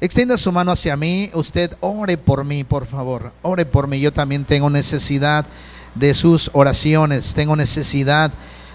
Extienda 0.00 0.36
su 0.36 0.52
mano 0.52 0.72
hacia 0.72 0.96
mí. 0.96 1.30
Usted 1.32 1.72
ore 1.80 2.18
por 2.18 2.44
mí, 2.44 2.64
por 2.64 2.86
favor. 2.86 3.32
Ore 3.42 3.64
por 3.64 3.86
mí. 3.86 3.98
Yo 3.98 4.12
también 4.12 4.44
tengo 4.44 4.68
necesidad 4.68 5.46
de 5.94 6.12
sus 6.12 6.50
oraciones. 6.52 7.32
Tengo 7.32 7.56
necesidad 7.56 8.30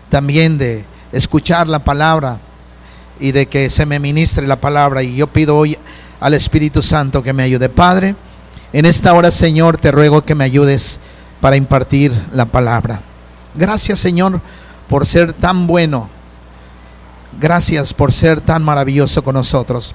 también 0.09 0.57
de 0.57 0.83
escuchar 1.11 1.67
la 1.67 1.79
palabra 1.83 2.39
y 3.19 3.33
de 3.33 3.45
que 3.45 3.69
se 3.69 3.85
me 3.85 3.99
ministre 3.99 4.47
la 4.47 4.59
palabra. 4.59 5.03
Y 5.03 5.15
yo 5.15 5.27
pido 5.27 5.55
hoy 5.57 5.77
al 6.19 6.33
Espíritu 6.33 6.81
Santo 6.81 7.21
que 7.21 7.33
me 7.33 7.43
ayude. 7.43 7.69
Padre, 7.69 8.15
en 8.73 8.85
esta 8.85 9.13
hora, 9.13 9.29
Señor, 9.29 9.77
te 9.77 9.91
ruego 9.91 10.23
que 10.23 10.33
me 10.33 10.43
ayudes 10.43 10.99
para 11.39 11.55
impartir 11.55 12.11
la 12.33 12.45
palabra. 12.45 13.01
Gracias, 13.53 13.99
Señor, 13.99 14.41
por 14.89 15.05
ser 15.05 15.33
tan 15.33 15.67
bueno. 15.67 16.09
Gracias 17.39 17.93
por 17.93 18.11
ser 18.11 18.41
tan 18.41 18.63
maravilloso 18.63 19.23
con 19.23 19.35
nosotros. 19.35 19.93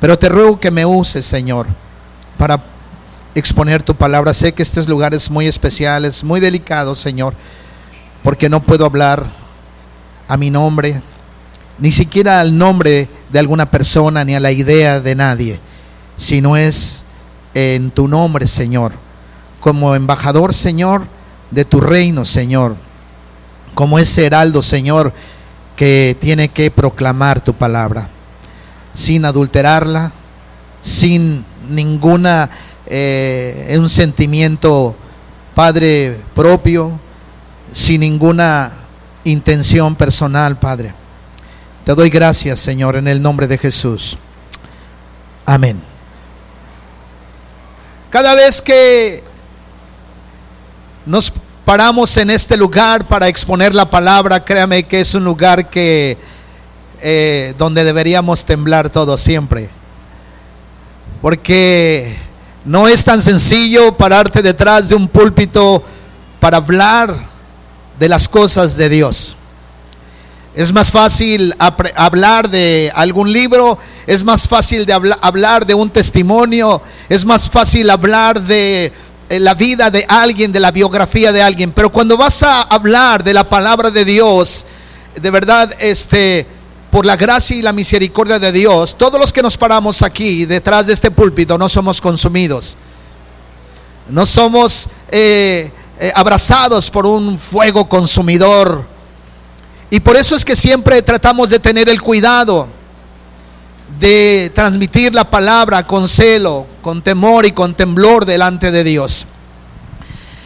Pero 0.00 0.18
te 0.18 0.28
ruego 0.28 0.60
que 0.60 0.70
me 0.70 0.84
uses, 0.84 1.24
Señor, 1.24 1.66
para 2.36 2.62
exponer 3.34 3.82
tu 3.82 3.94
palabra. 3.94 4.32
Sé 4.34 4.52
que 4.52 4.62
este 4.62 4.82
lugar 4.84 5.14
es 5.14 5.30
muy 5.30 5.46
especial, 5.46 6.04
es 6.04 6.22
muy 6.22 6.40
delicado, 6.40 6.94
Señor, 6.94 7.34
porque 8.22 8.48
no 8.48 8.60
puedo 8.60 8.84
hablar 8.84 9.24
a 10.28 10.36
mi 10.36 10.50
nombre, 10.50 11.02
ni 11.78 11.92
siquiera 11.92 12.40
al 12.40 12.56
nombre 12.56 13.08
de 13.30 13.38
alguna 13.38 13.70
persona, 13.70 14.24
ni 14.24 14.34
a 14.34 14.40
la 14.40 14.52
idea 14.52 15.00
de 15.00 15.14
nadie, 15.14 15.60
sino 16.16 16.56
es 16.56 17.02
en 17.52 17.90
tu 17.90 18.08
nombre, 18.08 18.46
Señor, 18.46 18.92
como 19.60 19.94
embajador, 19.94 20.54
Señor, 20.54 21.02
de 21.50 21.64
tu 21.64 21.80
reino, 21.80 22.24
Señor, 22.24 22.76
como 23.74 23.98
ese 23.98 24.26
heraldo, 24.26 24.62
Señor, 24.62 25.12
que 25.76 26.16
tiene 26.20 26.48
que 26.48 26.70
proclamar 26.70 27.42
tu 27.42 27.52
palabra 27.52 28.08
sin 28.94 29.24
adulterarla, 29.24 30.12
sin 30.80 31.44
ninguna 31.68 32.48
eh, 32.86 33.76
un 33.78 33.90
sentimiento 33.90 34.94
Padre 35.54 36.18
propio, 36.34 36.98
sin 37.72 38.00
ninguna 38.00 38.72
intención 39.24 39.94
personal, 39.94 40.58
Padre. 40.58 40.92
Te 41.84 41.94
doy 41.94 42.10
gracias, 42.10 42.60
Señor, 42.60 42.96
en 42.96 43.06
el 43.06 43.22
nombre 43.22 43.46
de 43.46 43.58
Jesús. 43.58 44.18
Amén. 45.46 45.80
Cada 48.10 48.34
vez 48.34 48.62
que 48.62 49.22
nos 51.06 51.32
paramos 51.64 52.16
en 52.16 52.30
este 52.30 52.56
lugar 52.56 53.06
para 53.06 53.28
exponer 53.28 53.74
la 53.74 53.88
palabra, 53.88 54.44
créame 54.44 54.84
que 54.84 55.00
es 55.00 55.14
un 55.14 55.24
lugar 55.24 55.68
que 55.68 56.16
eh, 57.06 57.52
donde 57.58 57.84
deberíamos 57.84 58.46
temblar 58.46 58.88
todos 58.88 59.20
siempre. 59.20 59.68
Porque 61.20 62.16
no 62.64 62.88
es 62.88 63.04
tan 63.04 63.20
sencillo 63.20 63.94
pararte 63.94 64.40
detrás 64.40 64.88
de 64.88 64.94
un 64.94 65.06
púlpito 65.06 65.84
para 66.40 66.56
hablar 66.56 67.26
de 67.98 68.08
las 68.08 68.26
cosas 68.26 68.78
de 68.78 68.88
Dios. 68.88 69.36
Es 70.54 70.72
más 70.72 70.90
fácil 70.90 71.54
hablar 71.58 72.48
de 72.48 72.90
algún 72.94 73.30
libro, 73.30 73.76
es 74.06 74.24
más 74.24 74.48
fácil 74.48 74.86
de 74.86 74.94
hablar 75.20 75.66
de 75.66 75.74
un 75.74 75.90
testimonio, 75.90 76.80
es 77.10 77.26
más 77.26 77.50
fácil 77.50 77.90
hablar 77.90 78.40
de 78.40 78.90
eh, 79.28 79.40
la 79.40 79.52
vida 79.52 79.90
de 79.90 80.06
alguien, 80.08 80.52
de 80.52 80.60
la 80.60 80.70
biografía 80.70 81.32
de 81.32 81.42
alguien. 81.42 81.70
Pero 81.70 81.90
cuando 81.90 82.16
vas 82.16 82.42
a 82.42 82.62
hablar 82.62 83.22
de 83.22 83.34
la 83.34 83.46
palabra 83.46 83.90
de 83.90 84.06
Dios, 84.06 84.64
de 85.20 85.30
verdad, 85.30 85.74
este, 85.78 86.46
por 86.94 87.04
la 87.04 87.16
gracia 87.16 87.56
y 87.56 87.60
la 87.60 87.72
misericordia 87.72 88.38
de 88.38 88.52
Dios, 88.52 88.96
todos 88.96 89.18
los 89.18 89.32
que 89.32 89.42
nos 89.42 89.56
paramos 89.56 90.00
aquí 90.00 90.46
detrás 90.46 90.86
de 90.86 90.92
este 90.92 91.10
púlpito 91.10 91.58
no 91.58 91.68
somos 91.68 92.00
consumidos. 92.00 92.76
No 94.08 94.24
somos 94.24 94.86
eh, 95.10 95.72
eh, 95.98 96.12
abrazados 96.14 96.88
por 96.90 97.04
un 97.04 97.36
fuego 97.36 97.88
consumidor. 97.88 98.86
Y 99.90 99.98
por 99.98 100.14
eso 100.14 100.36
es 100.36 100.44
que 100.44 100.54
siempre 100.54 101.02
tratamos 101.02 101.50
de 101.50 101.58
tener 101.58 101.88
el 101.88 102.00
cuidado 102.00 102.68
de 103.98 104.52
transmitir 104.54 105.12
la 105.12 105.28
palabra 105.28 105.84
con 105.84 106.06
celo, 106.08 106.64
con 106.80 107.02
temor 107.02 107.44
y 107.44 107.50
con 107.50 107.74
temblor 107.74 108.24
delante 108.24 108.70
de 108.70 108.84
Dios. 108.84 109.26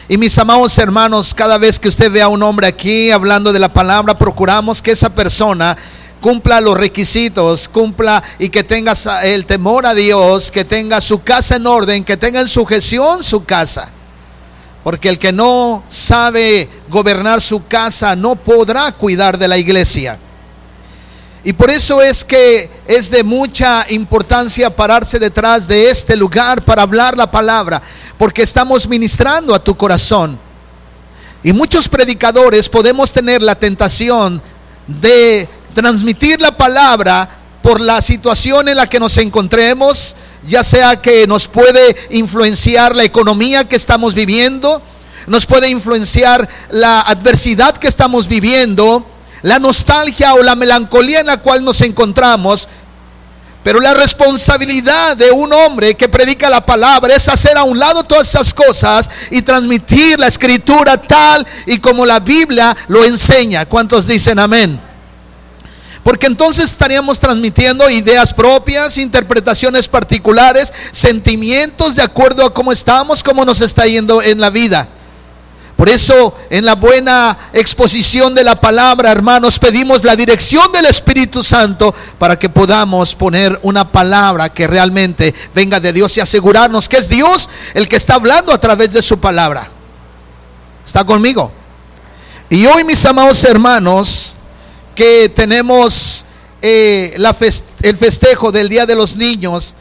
Y 0.09 0.17
mis 0.17 0.39
amados 0.39 0.79
hermanos, 0.79 1.35
cada 1.35 1.59
vez 1.59 1.79
que 1.79 1.89
usted 1.89 2.11
vea 2.11 2.25
a 2.25 2.29
un 2.29 2.43
hombre 2.43 2.69
aquí 2.69 3.11
hablando 3.11 3.53
de 3.53 3.59
la 3.59 3.71
palabra, 3.71 4.17
procuramos 4.17 4.81
que 4.81 4.93
esa 4.93 5.15
persona 5.15 5.77
cumpla 6.29 6.61
los 6.61 6.77
requisitos, 6.77 7.71
cumpla 7.71 8.23
y 8.39 8.51
que 8.51 8.63
tenga 8.63 8.93
el 9.23 9.47
temor 9.47 9.87
a 9.87 9.95
Dios, 9.95 10.51
que 10.51 10.63
tenga 10.63 11.01
su 11.01 11.23
casa 11.23 11.57
en 11.57 11.67
orden, 11.67 12.05
que 12.05 12.19
tenga 12.19 12.39
en 12.43 12.49
sujeción 12.49 13.25
su 13.25 13.47
casa. 13.47 13.89
Porque 14.85 15.09
el 15.09 15.19
que 15.19 15.33
no 15.33 15.85
sabe 15.89 16.69
gobernar 16.91 17.41
su 17.41 17.67
casa 17.67 18.15
no 18.15 18.37
podrá 18.37 18.93
cuidar 18.93 19.39
de 19.39 19.49
la 19.49 19.57
iglesia. 19.57 20.19
Y 21.45 21.55
por 21.55 21.71
eso 21.71 22.03
es 22.03 22.23
que 22.23 22.69
es 22.87 23.11
de 23.11 23.25
mucha 23.25 23.87
importancia 23.89 24.69
pararse 24.69 25.19
detrás 25.19 25.67
de 25.67 25.89
este 25.89 26.15
lugar 26.15 26.63
para 26.63 26.83
hablar 26.83 27.17
la 27.17 27.31
palabra, 27.31 27.81
porque 28.19 28.43
estamos 28.43 28.87
ministrando 28.87 29.55
a 29.55 29.65
tu 29.65 29.75
corazón. 29.75 30.39
Y 31.43 31.55
muchos 31.55 31.89
predicadores 31.89 32.69
podemos 32.69 33.13
tener 33.13 33.41
la 33.41 33.55
tentación 33.55 34.43
de 34.87 35.49
transmitir 35.79 36.41
la 36.41 36.51
palabra 36.51 37.29
por 37.63 37.81
la 37.81 38.03
situación 38.03 38.69
en 38.69 38.79
la 38.79 38.89
que 38.89 38.99
nos 38.99 39.17
encontremos, 39.17 40.17
ya 40.49 40.65
sea 40.65 41.01
que 41.01 41.25
nos 41.29 41.47
puede 41.47 41.95
influenciar 42.11 42.97
la 42.97 43.05
economía 43.05 43.63
que 43.63 43.77
estamos 43.77 44.13
viviendo, 44.13 44.83
nos 45.29 45.47
puede 45.47 45.71
influenciar 45.71 46.49
la 46.71 47.03
adversidad 47.03 47.77
que 47.77 47.87
estamos 47.87 48.27
viviendo, 48.27 49.07
la 49.43 49.61
nostalgia 49.61 50.35
o 50.35 50.43
la 50.43 50.57
melancolía 50.57 51.21
en 51.21 51.27
la 51.27 51.37
cual 51.37 51.65
nos 51.65 51.81
encontramos. 51.83 52.67
Pero 53.63 53.79
la 53.79 53.95
responsabilidad 53.95 55.17
de 55.17 55.31
un 55.31 55.53
hombre 55.53 55.95
que 55.95 56.09
predica 56.09 56.51
la 56.51 56.67
palabra 56.67 57.15
es 57.15 57.29
hacer 57.29 57.57
a 57.57 57.63
un 57.63 57.79
lado 57.79 58.03
todas 58.03 58.27
esas 58.27 58.53
cosas 58.53 59.09
y 59.31 59.43
transmitir 59.43 60.19
la 60.19 60.27
escritura 60.27 61.01
tal 61.01 61.47
y 61.67 61.79
como 61.79 62.05
la 62.05 62.19
Biblia 62.19 62.77
lo 62.89 63.05
enseña. 63.05 63.65
¿Cuántos 63.67 64.09
dicen 64.09 64.41
amén? 64.41 64.88
Porque 66.09 66.27
entonces 66.27 66.71
estaríamos 66.71 67.21
transmitiendo 67.21 67.91
ideas 67.91 68.33
propias, 68.33 68.97
interpretaciones 68.97 69.89
particulares, 69.89 70.73
sentimientos 70.91 71.97
de 71.97 72.03
acuerdo 72.03 72.47
a 72.47 72.55
cómo 72.55 72.73
estamos, 72.73 73.23
cómo 73.23 73.45
nos 73.45 73.61
está 73.61 73.85
yendo 73.85 74.23
en 74.23 74.41
la 74.41 74.49
vida. 74.49 74.89
Por 75.77 75.91
eso, 75.91 76.35
en 76.49 76.65
la 76.65 76.77
buena 76.77 77.37
exposición 77.53 78.35
de 78.35 78.43
la 78.43 78.59
palabra, 78.59 79.13
hermanos, 79.13 79.59
pedimos 79.59 80.03
la 80.03 80.17
dirección 80.17 80.73
del 80.73 80.87
Espíritu 80.87 81.43
Santo 81.43 81.95
para 82.19 82.39
que 82.39 82.49
podamos 82.49 83.15
poner 83.15 83.61
una 83.63 83.93
palabra 83.93 84.49
que 84.49 84.67
realmente 84.67 85.35
venga 85.55 85.79
de 85.79 85.93
Dios 85.93 86.17
y 86.17 86.21
asegurarnos 86.21 86.89
que 86.89 86.97
es 86.97 87.11
Dios 87.11 87.51
el 87.75 87.87
que 87.87 87.97
está 87.97 88.15
hablando 88.15 88.55
a 88.55 88.59
través 88.59 88.95
de 88.95 89.03
su 89.03 89.21
palabra. 89.21 89.69
¿Está 90.87 91.05
conmigo? 91.05 91.53
Y 92.49 92.65
hoy, 92.65 92.83
mis 92.85 93.05
amados 93.05 93.45
hermanos, 93.45 94.38
que 94.99 95.29
tenemos 95.29 96.25
eh, 96.61 97.17
el 97.83 97.97
festejo 97.97 98.51
del 98.51 98.69
Día 98.69 98.85
de 98.85 98.97
los 98.97 99.15
Niños, 99.15 99.77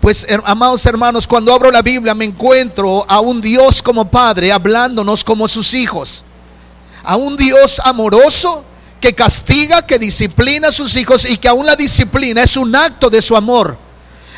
pues 0.00 0.24
amados 0.44 0.86
hermanos, 0.86 1.26
cuando 1.26 1.52
abro 1.52 1.72
la 1.72 1.82
Biblia 1.82 2.14
me 2.14 2.26
encuentro 2.26 3.04
a 3.08 3.18
un 3.18 3.40
Dios 3.40 3.82
como 3.82 4.08
Padre 4.08 4.52
hablándonos 4.52 5.24
como 5.24 5.48
sus 5.48 5.74
hijos, 5.74 6.22
a 7.02 7.16
un 7.16 7.36
Dios 7.36 7.80
amoroso 7.84 8.64
que 9.00 9.12
castiga, 9.12 9.84
que 9.84 9.98
disciplina 9.98 10.68
a 10.68 10.72
sus 10.72 10.94
hijos 10.94 11.24
y 11.24 11.38
que 11.38 11.48
aún 11.48 11.66
la 11.66 11.74
disciplina 11.74 12.44
es 12.44 12.56
un 12.56 12.76
acto 12.76 13.10
de 13.10 13.20
su 13.20 13.36
amor 13.36 13.76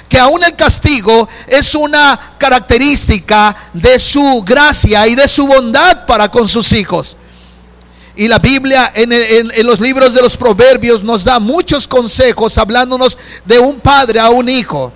que 0.08 0.18
aún 0.18 0.42
el 0.42 0.54
castigo 0.56 1.28
es 1.46 1.74
una 1.74 2.36
característica 2.38 3.54
de 3.74 3.98
su 3.98 4.42
gracia 4.42 5.06
y 5.06 5.16
de 5.16 5.28
su 5.28 5.46
bondad 5.46 6.06
para 6.06 6.30
con 6.30 6.46
sus 6.46 6.72
hijos. 6.72 7.16
Y 8.16 8.28
la 8.28 8.38
Biblia 8.38 8.92
en, 8.94 9.66
los 9.66 9.80
libros 9.80 10.14
de 10.14 10.22
los 10.22 10.36
proverbios 10.36 11.02
nos 11.02 11.24
da 11.24 11.40
muchos 11.40 11.88
consejos 11.88 12.56
hablándonos 12.58 13.18
de 13.44 13.58
un 13.58 13.80
padre 13.80 14.20
a 14.20 14.30
un 14.30 14.48
hijo. 14.48 14.92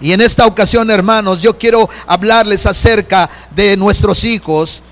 Y 0.00 0.12
en 0.12 0.20
esta 0.20 0.46
ocasión, 0.46 0.90
hermanos, 0.90 1.40
yo 1.40 1.56
quiero 1.56 1.88
hablarles 2.06 2.66
acerca 2.66 3.30
de 3.54 3.74
nuestros 3.76 4.24
hijos, 4.24 4.82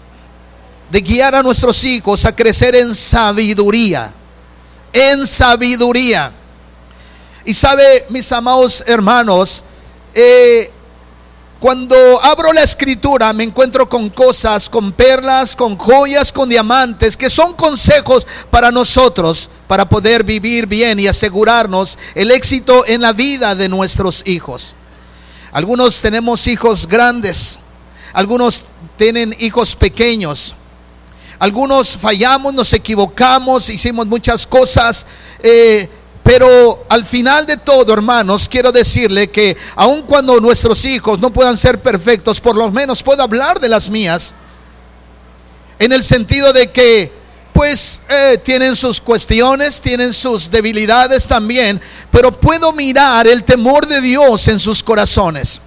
de 0.90 1.00
guiar 1.02 1.34
a 1.34 1.42
nuestros 1.42 1.84
hijos 1.84 2.24
a 2.24 2.34
crecer 2.34 2.74
en 2.76 2.94
sabiduría, 2.94 4.12
en 4.92 5.26
sabiduría. 5.26 6.32
Y 7.44 7.52
sabe, 7.52 8.06
mis 8.08 8.32
amados 8.32 8.82
hermanos, 8.86 9.64
eh, 10.14 10.70
cuando 11.62 11.94
abro 12.24 12.52
la 12.52 12.64
escritura 12.64 13.32
me 13.32 13.44
encuentro 13.44 13.88
con 13.88 14.10
cosas, 14.10 14.68
con 14.68 14.90
perlas, 14.90 15.54
con 15.54 15.76
joyas, 15.76 16.32
con 16.32 16.48
diamantes, 16.48 17.16
que 17.16 17.30
son 17.30 17.52
consejos 17.52 18.26
para 18.50 18.72
nosotros, 18.72 19.48
para 19.68 19.88
poder 19.88 20.24
vivir 20.24 20.66
bien 20.66 20.98
y 20.98 21.06
asegurarnos 21.06 22.00
el 22.16 22.32
éxito 22.32 22.84
en 22.88 23.00
la 23.00 23.12
vida 23.12 23.54
de 23.54 23.68
nuestros 23.68 24.26
hijos. 24.26 24.74
Algunos 25.52 26.00
tenemos 26.00 26.48
hijos 26.48 26.88
grandes, 26.88 27.60
algunos 28.12 28.64
tienen 28.96 29.32
hijos 29.38 29.76
pequeños. 29.76 30.56
Algunos 31.38 31.96
fallamos, 31.96 32.54
nos 32.54 32.72
equivocamos, 32.72 33.68
hicimos 33.68 34.08
muchas 34.08 34.48
cosas, 34.48 35.06
eh, 35.40 35.88
pero 36.22 36.84
al 36.88 37.04
final 37.04 37.46
de 37.46 37.56
todo, 37.56 37.92
hermanos, 37.92 38.48
quiero 38.48 38.70
decirle 38.70 39.28
que 39.28 39.56
aun 39.74 40.02
cuando 40.02 40.40
nuestros 40.40 40.84
hijos 40.84 41.18
no 41.18 41.32
puedan 41.32 41.58
ser 41.58 41.80
perfectos, 41.80 42.40
por 42.40 42.56
lo 42.56 42.70
menos 42.70 43.02
puedo 43.02 43.22
hablar 43.22 43.58
de 43.58 43.68
las 43.68 43.90
mías, 43.90 44.34
en 45.78 45.92
el 45.92 46.04
sentido 46.04 46.52
de 46.52 46.70
que 46.70 47.12
pues 47.52 48.00
eh, 48.08 48.40
tienen 48.42 48.76
sus 48.76 49.00
cuestiones, 49.00 49.80
tienen 49.80 50.12
sus 50.12 50.50
debilidades 50.50 51.26
también, 51.26 51.80
pero 52.10 52.32
puedo 52.32 52.72
mirar 52.72 53.26
el 53.26 53.44
temor 53.44 53.86
de 53.86 54.00
Dios 54.00 54.48
en 54.48 54.58
sus 54.58 54.82
corazones. 54.82 55.60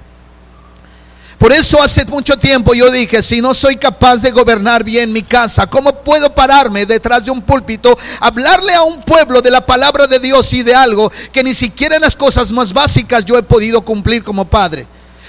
Por 1.38 1.52
eso 1.52 1.82
hace 1.82 2.06
mucho 2.06 2.38
tiempo 2.38 2.74
yo 2.74 2.90
dije, 2.90 3.22
si 3.22 3.42
no 3.42 3.54
soy 3.54 3.76
capaz 3.76 4.22
de 4.22 4.32
gobernar 4.32 4.84
bien 4.84 5.12
mi 5.12 5.22
casa, 5.22 5.68
¿cómo 5.68 5.94
puedo 6.04 6.34
pararme 6.34 6.86
detrás 6.86 7.26
de 7.26 7.32
un 7.32 7.42
púlpito, 7.42 7.98
hablarle 8.22 8.74
a 8.74 8.84
un 8.84 9.02
pueblo 9.04 9.42
de 9.42 9.52
la 9.52 9.66
palabra 9.66 10.08
de 10.08 10.20
Dios 10.20 10.54
y 10.54 10.64
de 10.64 10.74
algo 10.74 11.12
que 11.34 11.44
ni 11.44 11.54
siquiera 11.54 11.98
en 11.98 12.02
las 12.02 12.16
cosas 12.16 12.52
más 12.52 12.72
básicas 12.72 13.26
yo 13.26 13.38
he 13.38 13.44
podido 13.44 13.82
cumplir 13.82 14.24
como 14.24 14.46
padre? 14.46 14.88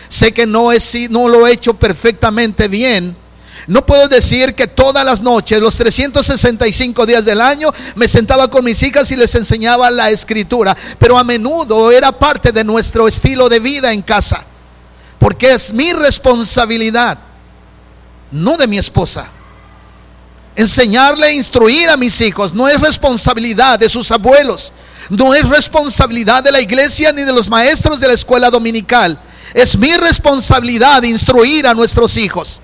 Sé 0.09 0.33
que 0.33 0.47
no, 0.47 0.71
es, 0.71 0.95
no 1.11 1.29
lo 1.29 1.45
he 1.45 1.53
hecho 1.53 1.75
perfectamente 1.75 2.69
bien. 2.69 3.17
No 3.67 3.85
puedo 3.85 4.07
decir 4.07 4.55
que 4.55 4.69
todas 4.69 5.05
las 5.05 5.21
noches, 5.21 5.61
los 5.61 5.75
365 5.75 7.05
días 7.05 7.25
del 7.25 7.41
año, 7.41 7.73
me 7.97 8.07
sentaba 8.07 8.49
con 8.49 8.65
mis 8.65 8.81
hijas 8.85 9.11
y 9.11 9.17
les 9.17 9.35
enseñaba 9.35 9.91
la 9.91 10.11
escritura, 10.11 10.77
pero 11.01 11.19
a 11.19 11.25
menudo 11.25 11.91
era 11.91 12.13
parte 12.13 12.53
de 12.53 12.63
nuestro 12.63 13.09
estilo 13.09 13.49
de 13.49 13.59
vida 13.59 13.93
en 13.93 14.03
casa 14.03 14.47
porque 15.19 15.53
es 15.53 15.73
mi 15.73 15.93
responsabilidad, 15.93 17.19
no 18.31 18.57
de 18.57 18.67
mi 18.67 18.79
esposa. 18.79 19.29
Enseñarle 20.55 21.29
e 21.29 21.35
instruir 21.35 21.89
a 21.91 21.97
mis 21.97 22.21
hijos 22.21 22.55
no 22.55 22.67
es 22.67 22.81
responsabilidad 22.81 23.79
de 23.79 23.89
sus 23.89 24.11
abuelos, 24.11 24.73
no 25.11 25.35
es 25.35 25.47
responsabilidad 25.49 26.43
de 26.43 26.53
la 26.53 26.61
iglesia 26.61 27.13
ni 27.13 27.23
de 27.23 27.33
los 27.33 27.51
maestros 27.51 28.01
de 28.01 28.09
la 28.09 28.15
escuela 28.15 28.51
dominical. 28.51 29.19
Es 29.55 29.77
mi 29.77 29.95
responsabilidad 29.97 31.03
instruir 31.03 31.67
a 31.67 31.75
nuestros 31.75 32.17
hijos. 32.17 32.61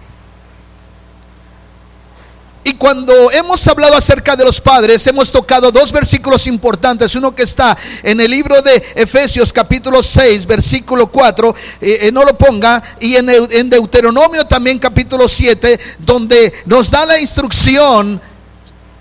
Y 2.65 2.75
cuando 2.75 3.31
hemos 3.33 3.67
hablado 3.67 3.97
acerca 3.97 4.37
de 4.37 4.45
los 4.45 4.61
padres, 4.61 5.05
hemos 5.09 5.33
tocado 5.33 5.73
dos 5.73 5.91
versículos 5.91 6.47
importantes. 6.47 7.15
Uno 7.17 7.35
que 7.35 7.43
está 7.43 7.77
en 8.05 8.21
el 8.21 8.31
libro 8.31 8.63
de 8.63 8.83
Efesios 8.95 9.53
capítulo 9.53 10.01
6, 10.01 10.47
versículo 10.47 11.09
4, 11.09 11.57
eh, 11.81 11.99
eh, 12.03 12.13
no 12.13 12.23
lo 12.23 12.39
ponga, 12.39 12.81
y 13.01 13.17
en, 13.17 13.29
en 13.29 13.69
Deuteronomio 13.69 14.45
también 14.47 14.79
capítulo 14.79 15.29
7, 15.29 15.81
donde 15.99 16.53
nos 16.67 16.89
da 16.89 17.05
la 17.05 17.19
instrucción 17.19 18.21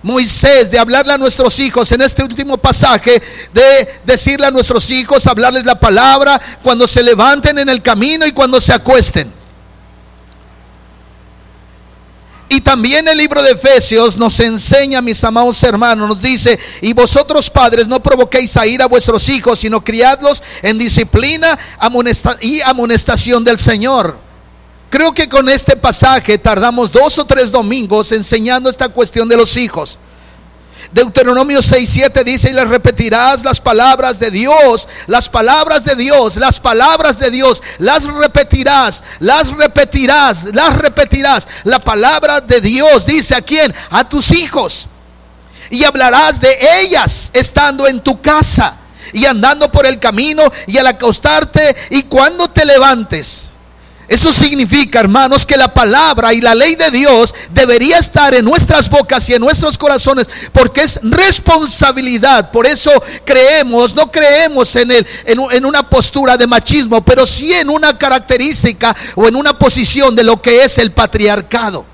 Moisés 0.04 0.72
de 0.72 0.80
hablarle 0.80 1.14
a 1.14 1.18
nuestros 1.20 1.60
hijos 1.60 1.92
en 1.92 2.02
este 2.02 2.24
último 2.24 2.58
pasaje, 2.58 3.22
de 3.54 4.00
decirle 4.04 4.48
a 4.48 4.52
nuestros 4.52 4.90
hijos, 4.90 5.28
hablarles 5.28 5.66
la 5.66 5.80
palabra 5.80 6.42
cuando 6.64 6.88
se 6.88 7.04
levanten 7.04 7.60
en 7.60 7.70
el 7.70 7.84
camino 7.84 8.26
y 8.26 8.32
cuando 8.32 8.60
se 8.60 8.74
acuesten. 8.74 9.41
Y 12.54 12.60
también 12.60 13.08
el 13.08 13.18
libro 13.18 13.42
de 13.42 13.52
Efesios 13.52 14.18
nos 14.18 14.38
enseña, 14.42 15.02
mis 15.02 15.24
amados 15.24 15.64
hermanos, 15.64 16.10
nos 16.10 16.22
dice, 16.22 16.60
y 16.82 16.92
vosotros 16.92 17.50
padres 17.50 17.88
no 17.88 18.04
provoquéis 18.04 18.58
a 18.58 18.68
ir 18.68 18.82
a 18.82 18.88
vuestros 18.88 19.30
hijos, 19.30 19.60
sino 19.60 19.82
criadlos 19.82 20.44
en 20.62 20.78
disciplina 20.78 21.58
y 22.42 22.60
amonestación 22.60 23.46
del 23.46 23.58
Señor. 23.58 24.18
Creo 24.90 25.14
que 25.14 25.30
con 25.30 25.48
este 25.48 25.78
pasaje 25.78 26.38
tardamos 26.38 26.92
dos 26.92 27.18
o 27.20 27.24
tres 27.24 27.54
domingos 27.54 28.12
enseñando 28.12 28.70
esta 28.70 28.90
cuestión 28.90 29.30
de 29.30 29.38
los 29.38 29.56
hijos. 29.56 29.98
Deuteronomio 30.92 31.62
6:7 31.62 32.24
dice, 32.26 32.50
y 32.50 32.54
le 32.54 32.66
repetirás 32.66 33.44
las 33.44 33.62
palabras 33.62 34.20
de 34.20 34.30
Dios, 34.30 34.88
las 35.08 35.30
palabras 35.30 35.86
de 35.86 35.96
Dios, 35.96 36.36
las 36.36 36.60
palabras 36.60 37.18
de 37.18 37.32
Dios, 37.32 37.64
las 37.78 38.04
repetirás, 38.04 39.04
las 39.20 39.48
repetirás, 39.56 40.54
las 40.54 40.78
repetirás. 40.78 41.48
La 41.64 41.80
palabra 41.80 42.42
de 42.42 42.60
Dios 42.60 43.06
dice 43.06 43.36
a 43.36 43.42
quién? 43.42 43.74
A 43.90 44.08
tus 44.08 44.32
hijos. 44.32 44.88
Y 45.70 45.86
hablarás 45.86 46.42
de 46.42 46.58
ellas 46.82 47.30
estando 47.32 47.88
en 47.88 48.02
tu 48.02 48.20
casa 48.20 48.76
y 49.14 49.26
andando 49.26 49.72
por 49.72 49.86
el 49.86 49.98
camino 50.00 50.44
y 50.68 50.78
al 50.78 50.88
acostarte 50.88 51.76
y 51.92 52.04
cuando 52.04 52.50
te 52.50 52.66
levantes. 52.66 53.51
Eso 54.12 54.34
significa, 54.34 55.00
hermanos, 55.00 55.46
que 55.46 55.56
la 55.56 55.74
palabra 55.74 56.34
y 56.34 56.42
la 56.42 56.54
ley 56.54 56.76
de 56.76 56.92
Dios 56.92 57.34
debería 57.54 57.98
estar 57.98 58.34
en 58.34 58.44
nuestras 58.44 58.90
bocas 58.90 59.30
y 59.30 59.36
en 59.36 59.40
nuestros 59.40 59.78
corazones, 59.78 60.30
porque 60.52 60.82
es 60.82 61.00
responsabilidad. 61.02 62.52
Por 62.52 62.68
eso 62.68 62.92
creemos, 63.24 63.96
no 63.96 64.12
creemos 64.12 64.76
en, 64.76 64.92
el, 64.92 65.08
en, 65.24 65.66
una 65.66 65.90
postura 65.90 66.36
de 66.36 66.46
machismo, 66.46 67.02
pero 67.06 67.26
sí 67.26 67.54
en 67.54 67.70
una 67.70 67.98
característica 67.98 68.94
o 69.16 69.30
en 69.30 69.38
una 69.38 69.58
posición 69.58 70.14
de 70.14 70.26
lo 70.26 70.42
que 70.42 70.66
es 70.66 70.78
el 70.78 70.92
patriarcado 70.92 71.86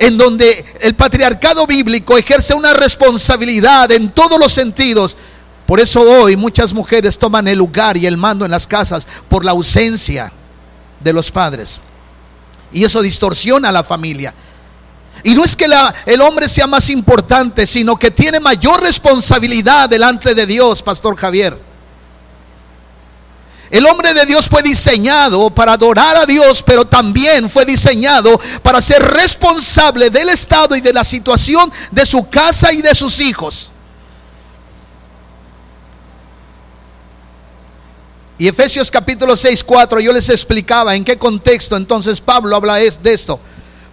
en 0.00 0.18
donde 0.18 0.64
el 0.80 0.96
patriarcado 0.96 1.64
bíblico 1.64 2.18
ejerce 2.18 2.54
una 2.54 2.74
responsabilidad 2.74 3.92
en 3.92 4.10
todos 4.10 4.40
los 4.40 4.50
sentidos. 4.50 5.16
Por 5.64 5.78
eso 5.78 6.00
hoy 6.00 6.36
muchas 6.36 6.72
mujeres 6.74 7.16
toman 7.16 7.46
el 7.46 7.58
lugar 7.58 7.96
y 7.96 8.06
el 8.06 8.16
mando 8.16 8.44
en 8.44 8.50
las 8.50 8.66
casas 8.66 9.06
por 9.28 9.44
la 9.44 9.52
ausencia 9.52 10.32
de 11.06 11.12
los 11.12 11.30
padres. 11.30 11.80
Y 12.72 12.84
eso 12.84 13.00
distorsiona 13.00 13.68
a 13.70 13.72
la 13.72 13.84
familia. 13.84 14.34
Y 15.22 15.34
no 15.34 15.44
es 15.44 15.56
que 15.56 15.66
el 16.04 16.20
hombre 16.20 16.48
sea 16.48 16.66
más 16.66 16.90
importante, 16.90 17.66
sino 17.66 17.96
que 17.96 18.10
tiene 18.10 18.40
mayor 18.40 18.82
responsabilidad 18.82 19.88
delante 19.88 20.34
de 20.34 20.46
Dios, 20.46 20.82
Pastor 20.82 21.16
Javier. 21.16 21.56
El 23.70 23.86
hombre 23.86 24.14
de 24.14 24.26
Dios 24.26 24.48
fue 24.48 24.62
diseñado 24.62 25.50
para 25.50 25.72
adorar 25.72 26.16
a 26.16 26.26
Dios, 26.26 26.62
pero 26.62 26.84
también 26.84 27.48
fue 27.48 27.64
diseñado 27.64 28.38
para 28.62 28.80
ser 28.80 29.02
responsable 29.02 30.10
del 30.10 30.28
estado 30.28 30.76
y 30.76 30.80
de 30.80 30.92
la 30.92 31.04
situación 31.04 31.72
de 31.90 32.04
su 32.04 32.28
casa 32.28 32.72
y 32.72 32.82
de 32.82 32.94
sus 32.94 33.20
hijos. 33.20 33.72
Y 38.38 38.48
Efesios 38.48 38.90
capítulo 38.90 39.34
6, 39.34 39.64
4, 39.64 40.00
yo 40.00 40.12
les 40.12 40.28
explicaba 40.28 40.94
en 40.94 41.04
qué 41.04 41.16
contexto 41.16 41.74
entonces 41.74 42.20
Pablo 42.20 42.54
habla 42.54 42.74
de 42.74 42.92
esto. 43.04 43.40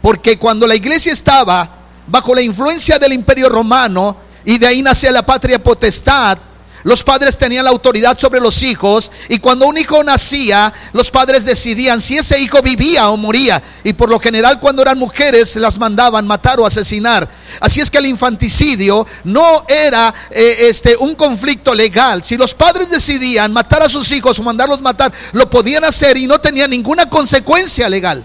Porque 0.02 0.38
cuando 0.38 0.68
la 0.68 0.76
iglesia 0.76 1.14
estaba 1.14 1.78
bajo 2.08 2.36
la 2.36 2.42
influencia 2.42 3.00
del 3.00 3.14
imperio 3.14 3.48
romano 3.48 4.18
y 4.44 4.58
de 4.58 4.68
ahí 4.68 4.82
nace 4.82 5.10
la 5.14 5.26
patria 5.26 5.64
potestad, 5.64 6.38
los 6.84 7.02
padres 7.02 7.38
tenían 7.38 7.64
la 7.64 7.72
autoridad 7.72 8.20
sobre 8.20 8.42
los 8.42 8.62
hijos 8.64 9.10
y 9.30 9.40
cuando 9.40 9.66
un 9.66 9.78
hijo 9.78 10.04
nacía, 10.04 10.74
los 10.92 11.10
padres 11.10 11.46
decidían 11.46 12.02
si 12.02 12.18
ese 12.18 12.38
hijo 12.38 12.62
vivía 12.62 13.10
o 13.10 13.16
moría. 13.16 13.64
Y 13.86 13.94
por 13.94 14.10
lo 14.10 14.20
general 14.20 14.60
cuando 14.60 14.82
eran 14.82 15.00
mujeres 15.00 15.56
las 15.56 15.80
mandaban 15.80 16.28
matar 16.28 16.60
o 16.60 16.66
asesinar. 16.66 17.30
Así 17.60 17.80
es 17.80 17.90
que 17.90 17.98
el 17.98 18.06
infanticidio 18.06 19.06
no 19.24 19.66
era 19.68 20.14
eh, 20.30 20.68
este, 20.70 20.96
un 20.98 21.16
conflicto 21.16 21.74
legal. 21.74 22.24
Si 22.24 22.38
los 22.38 22.54
padres 22.54 22.90
decidían 22.90 23.54
matar 23.54 23.84
a 23.84 23.90
sus 23.90 24.12
hijos 24.12 24.40
o 24.40 24.44
mandarlos 24.44 24.82
matar, 24.82 25.12
lo 25.32 25.50
podían 25.50 25.84
hacer 25.84 26.18
y 26.18 26.28
no 26.28 26.40
tenía 26.40 26.68
ninguna 26.68 27.10
consecuencia 27.10 27.90
legal. 27.90 28.24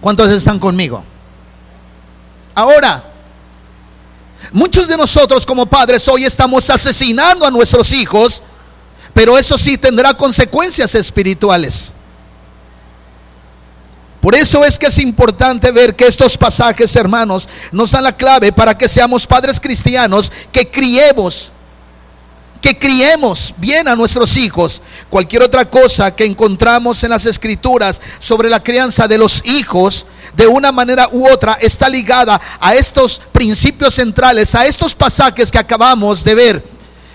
¿Cuántos 0.00 0.30
están 0.30 0.58
conmigo? 0.58 1.04
Ahora, 2.54 3.04
Muchos 4.52 4.88
de 4.88 4.96
nosotros 4.96 5.44
como 5.44 5.66
padres 5.66 6.06
hoy 6.08 6.24
estamos 6.24 6.70
asesinando 6.70 7.44
a 7.44 7.50
nuestros 7.50 7.92
hijos, 7.92 8.42
pero 9.12 9.36
eso 9.36 9.58
sí 9.58 9.76
tendrá 9.76 10.14
consecuencias 10.14 10.94
espirituales. 10.94 11.92
Por 14.20 14.34
eso 14.34 14.64
es 14.64 14.78
que 14.78 14.86
es 14.86 14.98
importante 14.98 15.70
ver 15.70 15.94
que 15.94 16.06
estos 16.06 16.36
pasajes, 16.36 16.94
hermanos, 16.96 17.48
nos 17.70 17.92
dan 17.92 18.02
la 18.02 18.16
clave 18.16 18.52
para 18.52 18.76
que 18.76 18.88
seamos 18.88 19.26
padres 19.26 19.60
cristianos, 19.60 20.32
que 20.50 20.68
criemos, 20.68 21.52
que 22.60 22.76
criemos 22.76 23.54
bien 23.58 23.86
a 23.86 23.94
nuestros 23.94 24.36
hijos. 24.36 24.82
Cualquier 25.08 25.42
otra 25.42 25.64
cosa 25.70 26.14
que 26.14 26.24
encontramos 26.24 27.04
en 27.04 27.10
las 27.10 27.26
escrituras 27.26 28.00
sobre 28.18 28.48
la 28.48 28.60
crianza 28.60 29.06
de 29.06 29.18
los 29.18 29.46
hijos, 29.46 30.06
de 30.36 30.48
una 30.48 30.72
manera 30.72 31.08
u 31.12 31.28
otra 31.28 31.54
está 31.60 31.88
ligada 31.88 32.40
a 32.60 32.74
estos 32.74 33.20
principios 33.30 33.94
centrales, 33.94 34.54
a 34.56 34.66
estos 34.66 34.94
pasajes 34.96 35.50
que 35.50 35.58
acabamos 35.58 36.24
de 36.24 36.34
ver. 36.34 36.64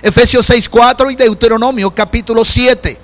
Efesios 0.01 0.49
6:4 0.49 1.11
y 1.11 1.15
Deuteronomio 1.15 1.91
capítulo 1.91 2.45
7. 2.45 3.02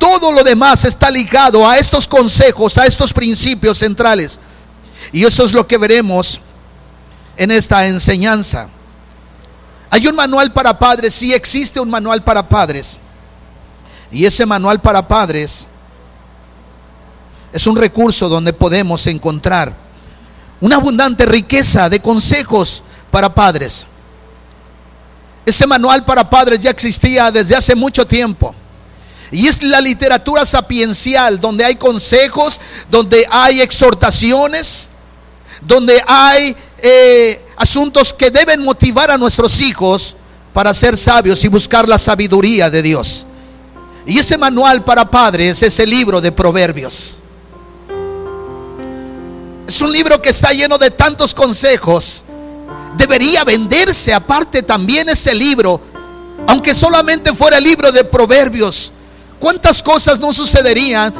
Todo 0.00 0.32
lo 0.32 0.42
demás 0.42 0.86
está 0.86 1.10
ligado 1.10 1.68
a 1.68 1.76
estos 1.76 2.08
consejos, 2.08 2.78
a 2.78 2.86
estos 2.86 3.12
principios 3.12 3.76
centrales. 3.76 4.40
Y 5.12 5.26
eso 5.26 5.44
es 5.44 5.52
lo 5.52 5.66
que 5.66 5.76
veremos 5.76 6.40
en 7.36 7.50
esta 7.50 7.86
enseñanza. 7.86 8.70
Hay 9.90 10.06
un 10.06 10.16
manual 10.16 10.54
para 10.54 10.78
padres, 10.78 11.12
sí 11.12 11.34
existe 11.34 11.78
un 11.78 11.90
manual 11.90 12.24
para 12.24 12.48
padres. 12.48 12.96
Y 14.10 14.24
ese 14.24 14.46
manual 14.46 14.80
para 14.80 15.06
padres 15.06 15.66
es 17.52 17.66
un 17.66 17.76
recurso 17.76 18.30
donde 18.30 18.54
podemos 18.54 19.06
encontrar 19.06 19.74
una 20.62 20.76
abundante 20.76 21.26
riqueza 21.26 21.90
de 21.90 22.00
consejos 22.00 22.82
para 23.10 23.34
padres. 23.34 23.86
Ese 25.44 25.66
manual 25.66 26.06
para 26.06 26.30
padres 26.30 26.58
ya 26.58 26.70
existía 26.70 27.30
desde 27.30 27.54
hace 27.54 27.74
mucho 27.74 28.06
tiempo. 28.06 28.54
Y 29.30 29.46
es 29.46 29.62
la 29.62 29.80
literatura 29.80 30.44
sapiencial, 30.44 31.40
donde 31.40 31.64
hay 31.64 31.76
consejos, 31.76 32.60
donde 32.90 33.26
hay 33.30 33.60
exhortaciones, 33.60 34.88
donde 35.60 36.02
hay 36.06 36.56
eh, 36.82 37.40
asuntos 37.56 38.12
que 38.12 38.30
deben 38.30 38.64
motivar 38.64 39.10
a 39.10 39.18
nuestros 39.18 39.60
hijos 39.60 40.16
para 40.52 40.74
ser 40.74 40.96
sabios 40.96 41.44
y 41.44 41.48
buscar 41.48 41.88
la 41.88 41.98
sabiduría 41.98 42.70
de 42.70 42.82
Dios. 42.82 43.26
Y 44.06 44.18
ese 44.18 44.36
manual 44.38 44.82
para 44.82 45.08
padres 45.08 45.62
es 45.62 45.78
el 45.78 45.90
libro 45.90 46.20
de 46.20 46.32
Proverbios. 46.32 47.18
Es 49.66 49.80
un 49.80 49.92
libro 49.92 50.20
que 50.20 50.30
está 50.30 50.52
lleno 50.52 50.78
de 50.78 50.90
tantos 50.90 51.32
consejos. 51.32 52.24
Debería 52.96 53.44
venderse 53.44 54.12
aparte 54.12 54.64
también 54.64 55.08
ese 55.08 55.32
libro, 55.32 55.80
aunque 56.48 56.74
solamente 56.74 57.32
fuera 57.32 57.58
el 57.58 57.64
libro 57.64 57.92
de 57.92 58.02
Proverbios. 58.02 58.92
¿Cuántas 59.40 59.82
cosas 59.82 60.20
no 60.20 60.34
sucederían 60.34 61.14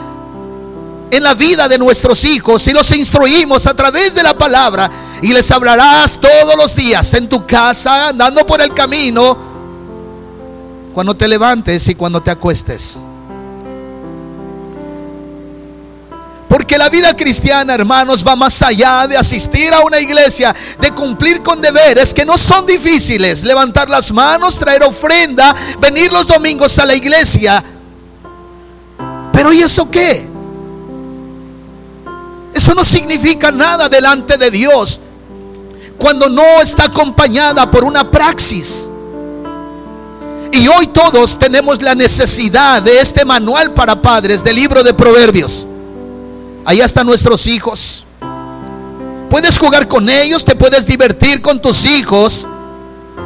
en 1.10 1.22
la 1.22 1.32
vida 1.32 1.66
de 1.68 1.78
nuestros 1.78 2.22
hijos 2.26 2.60
si 2.62 2.72
los 2.72 2.92
instruimos 2.92 3.66
a 3.66 3.72
través 3.72 4.14
de 4.14 4.22
la 4.22 4.36
palabra 4.36 4.90
y 5.22 5.32
les 5.32 5.50
hablarás 5.50 6.20
todos 6.20 6.54
los 6.54 6.76
días 6.76 7.14
en 7.14 7.30
tu 7.30 7.46
casa, 7.46 8.10
andando 8.10 8.46
por 8.46 8.60
el 8.60 8.74
camino, 8.74 9.36
cuando 10.92 11.16
te 11.16 11.26
levantes 11.26 11.88
y 11.88 11.94
cuando 11.94 12.22
te 12.22 12.30
acuestes? 12.30 12.98
Porque 16.46 16.76
la 16.76 16.90
vida 16.90 17.16
cristiana, 17.16 17.74
hermanos, 17.74 18.22
va 18.26 18.36
más 18.36 18.60
allá 18.60 19.06
de 19.06 19.16
asistir 19.16 19.72
a 19.72 19.80
una 19.80 19.98
iglesia, 19.98 20.54
de 20.78 20.90
cumplir 20.90 21.42
con 21.42 21.62
deberes 21.62 22.12
que 22.12 22.26
no 22.26 22.36
son 22.36 22.66
difíciles. 22.66 23.44
Levantar 23.44 23.88
las 23.88 24.12
manos, 24.12 24.58
traer 24.58 24.82
ofrenda, 24.82 25.54
venir 25.78 26.12
los 26.12 26.26
domingos 26.26 26.78
a 26.80 26.84
la 26.84 26.94
iglesia. 26.94 27.64
Pero 29.40 29.54
¿y 29.54 29.62
eso 29.62 29.90
qué? 29.90 30.28
Eso 32.52 32.74
no 32.74 32.84
significa 32.84 33.50
nada 33.50 33.88
delante 33.88 34.36
de 34.36 34.50
Dios 34.50 35.00
cuando 35.96 36.28
no 36.28 36.60
está 36.60 36.84
acompañada 36.84 37.70
por 37.70 37.84
una 37.84 38.10
praxis. 38.10 38.86
Y 40.52 40.68
hoy 40.68 40.88
todos 40.88 41.38
tenemos 41.38 41.80
la 41.80 41.94
necesidad 41.94 42.82
de 42.82 43.00
este 43.00 43.24
manual 43.24 43.72
para 43.72 44.02
padres 44.02 44.44
del 44.44 44.56
libro 44.56 44.84
de 44.84 44.92
Proverbios. 44.92 45.66
Allá 46.66 46.84
están 46.84 47.06
nuestros 47.06 47.46
hijos. 47.46 48.04
Puedes 49.30 49.58
jugar 49.58 49.88
con 49.88 50.10
ellos, 50.10 50.44
te 50.44 50.54
puedes 50.54 50.86
divertir 50.86 51.40
con 51.40 51.62
tus 51.62 51.86
hijos. 51.86 52.46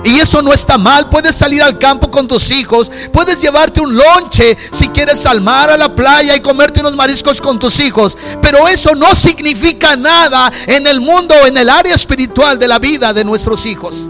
Y 0.04 0.18
eso 0.18 0.42
no 0.42 0.52
está 0.52 0.76
mal. 0.76 1.08
Puedes 1.08 1.34
salir 1.34 1.62
al 1.62 1.78
campo 1.78 2.10
con 2.10 2.28
tus 2.28 2.50
hijos. 2.50 2.90
Puedes 3.12 3.40
llevarte 3.40 3.80
un 3.80 3.96
lonche 3.96 4.56
si 4.70 4.88
quieres 4.88 5.24
al 5.24 5.40
mar, 5.40 5.70
a 5.70 5.76
la 5.76 5.94
playa 5.94 6.36
y 6.36 6.40
comerte 6.40 6.80
unos 6.80 6.94
mariscos 6.94 7.40
con 7.40 7.58
tus 7.58 7.80
hijos. 7.80 8.16
Pero 8.42 8.68
eso 8.68 8.94
no 8.94 9.14
significa 9.14 9.96
nada 9.96 10.52
en 10.66 10.86
el 10.86 11.00
mundo, 11.00 11.34
en 11.46 11.56
el 11.56 11.70
área 11.70 11.94
espiritual 11.94 12.58
de 12.58 12.68
la 12.68 12.78
vida 12.78 13.14
de 13.14 13.24
nuestros 13.24 13.64
hijos. 13.64 14.06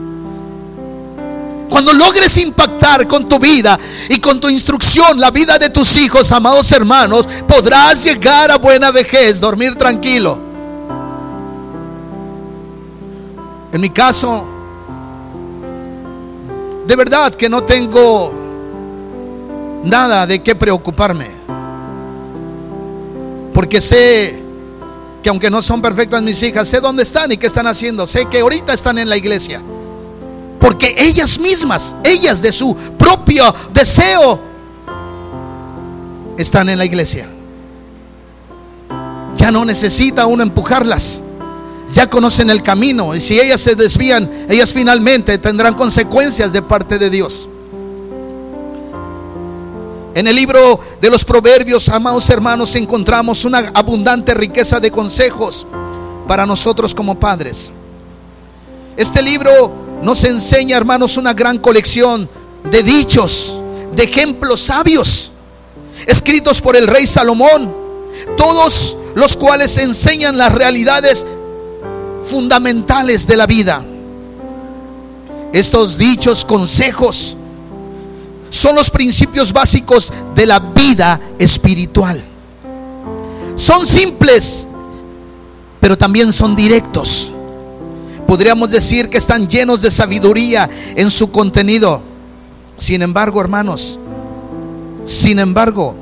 Cuando 1.70 1.92
logres 1.92 2.36
impactar 2.38 3.08
con 3.08 3.28
tu 3.28 3.38
vida 3.38 3.78
y 4.08 4.20
con 4.20 4.38
tu 4.38 4.48
instrucción 4.48 5.18
la 5.18 5.30
vida 5.30 5.58
de 5.58 5.70
tus 5.70 5.96
hijos, 5.96 6.30
amados 6.32 6.70
hermanos, 6.72 7.26
podrás 7.48 8.04
llegar 8.04 8.50
a 8.50 8.58
buena 8.58 8.90
vejez, 8.90 9.40
dormir 9.40 9.74
tranquilo. 9.74 10.38
En 13.72 13.80
mi 13.80 13.90
caso, 13.90 14.53
de 16.86 16.96
verdad 16.96 17.34
que 17.34 17.48
no 17.48 17.62
tengo 17.62 18.32
nada 19.84 20.26
de 20.26 20.42
qué 20.42 20.54
preocuparme. 20.54 21.28
Porque 23.52 23.80
sé 23.80 24.42
que 25.22 25.28
aunque 25.30 25.50
no 25.50 25.62
son 25.62 25.80
perfectas 25.80 26.22
mis 26.22 26.42
hijas, 26.42 26.68
sé 26.68 26.80
dónde 26.80 27.02
están 27.02 27.32
y 27.32 27.36
qué 27.36 27.46
están 27.46 27.66
haciendo. 27.66 28.06
Sé 28.06 28.26
que 28.26 28.40
ahorita 28.40 28.74
están 28.74 28.98
en 28.98 29.08
la 29.08 29.16
iglesia. 29.16 29.62
Porque 30.60 30.94
ellas 30.98 31.38
mismas, 31.38 31.94
ellas 32.04 32.42
de 32.42 32.52
su 32.52 32.74
propio 32.98 33.54
deseo, 33.72 34.40
están 36.36 36.68
en 36.68 36.78
la 36.78 36.84
iglesia. 36.84 37.28
Ya 39.36 39.50
no 39.50 39.64
necesita 39.64 40.26
uno 40.26 40.42
empujarlas. 40.42 41.22
Ya 41.94 42.10
conocen 42.10 42.50
el 42.50 42.62
camino. 42.62 43.14
Y 43.14 43.20
si 43.20 43.38
ellas 43.40 43.60
se 43.60 43.76
desvían, 43.76 44.28
ellas 44.48 44.72
finalmente 44.72 45.38
tendrán 45.38 45.74
consecuencias 45.74 46.52
de 46.52 46.60
parte 46.60 46.98
de 46.98 47.08
Dios. 47.08 47.48
En 50.14 50.26
el 50.26 50.34
libro 50.34 50.80
de 51.00 51.10
los 51.10 51.24
proverbios, 51.24 51.88
amados 51.88 52.28
hermanos, 52.30 52.74
encontramos 52.74 53.44
una 53.44 53.70
abundante 53.74 54.34
riqueza 54.34 54.80
de 54.80 54.90
consejos 54.90 55.66
para 56.26 56.44
nosotros 56.46 56.92
como 56.94 57.18
padres. 57.18 57.70
Este 58.96 59.22
libro 59.22 59.72
nos 60.02 60.24
enseña, 60.24 60.76
hermanos, 60.76 61.16
una 61.16 61.32
gran 61.32 61.58
colección 61.58 62.28
de 62.70 62.82
dichos, 62.82 63.60
de 63.94 64.02
ejemplos 64.02 64.60
sabios, 64.62 65.30
escritos 66.06 66.60
por 66.60 66.76
el 66.76 66.88
rey 66.88 67.06
Salomón, 67.06 67.72
todos 68.36 68.96
los 69.14 69.36
cuales 69.36 69.78
enseñan 69.78 70.36
las 70.36 70.52
realidades 70.52 71.24
fundamentales 72.26 73.26
de 73.26 73.36
la 73.36 73.46
vida. 73.46 73.84
Estos 75.52 75.98
dichos, 75.98 76.44
consejos, 76.44 77.36
son 78.50 78.76
los 78.76 78.90
principios 78.90 79.52
básicos 79.52 80.12
de 80.34 80.46
la 80.46 80.58
vida 80.58 81.20
espiritual. 81.38 82.22
Son 83.56 83.86
simples, 83.86 84.66
pero 85.80 85.96
también 85.96 86.32
son 86.32 86.56
directos 86.56 87.30
podríamos 88.26 88.70
decir 88.70 89.08
que 89.10 89.18
están 89.18 89.48
llenos 89.48 89.80
de 89.80 89.90
sabiduría 89.90 90.68
en 90.96 91.10
su 91.10 91.30
contenido. 91.30 92.00
Sin 92.76 93.02
embargo, 93.02 93.40
hermanos, 93.40 93.98
sin 95.06 95.38
embargo, 95.38 95.94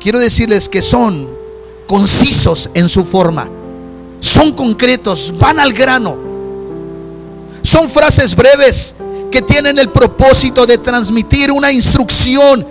quiero 0.00 0.18
decirles 0.18 0.68
que 0.68 0.82
son 0.82 1.28
concisos 1.86 2.70
en 2.74 2.88
su 2.88 3.04
forma. 3.04 3.48
Son 4.26 4.52
concretos, 4.52 5.32
van 5.38 5.60
al 5.60 5.72
grano. 5.72 6.16
Son 7.62 7.88
frases 7.88 8.34
breves 8.34 8.96
que 9.30 9.40
tienen 9.40 9.78
el 9.78 9.88
propósito 9.88 10.66
de 10.66 10.78
transmitir 10.78 11.52
una 11.52 11.70
instrucción 11.70 12.66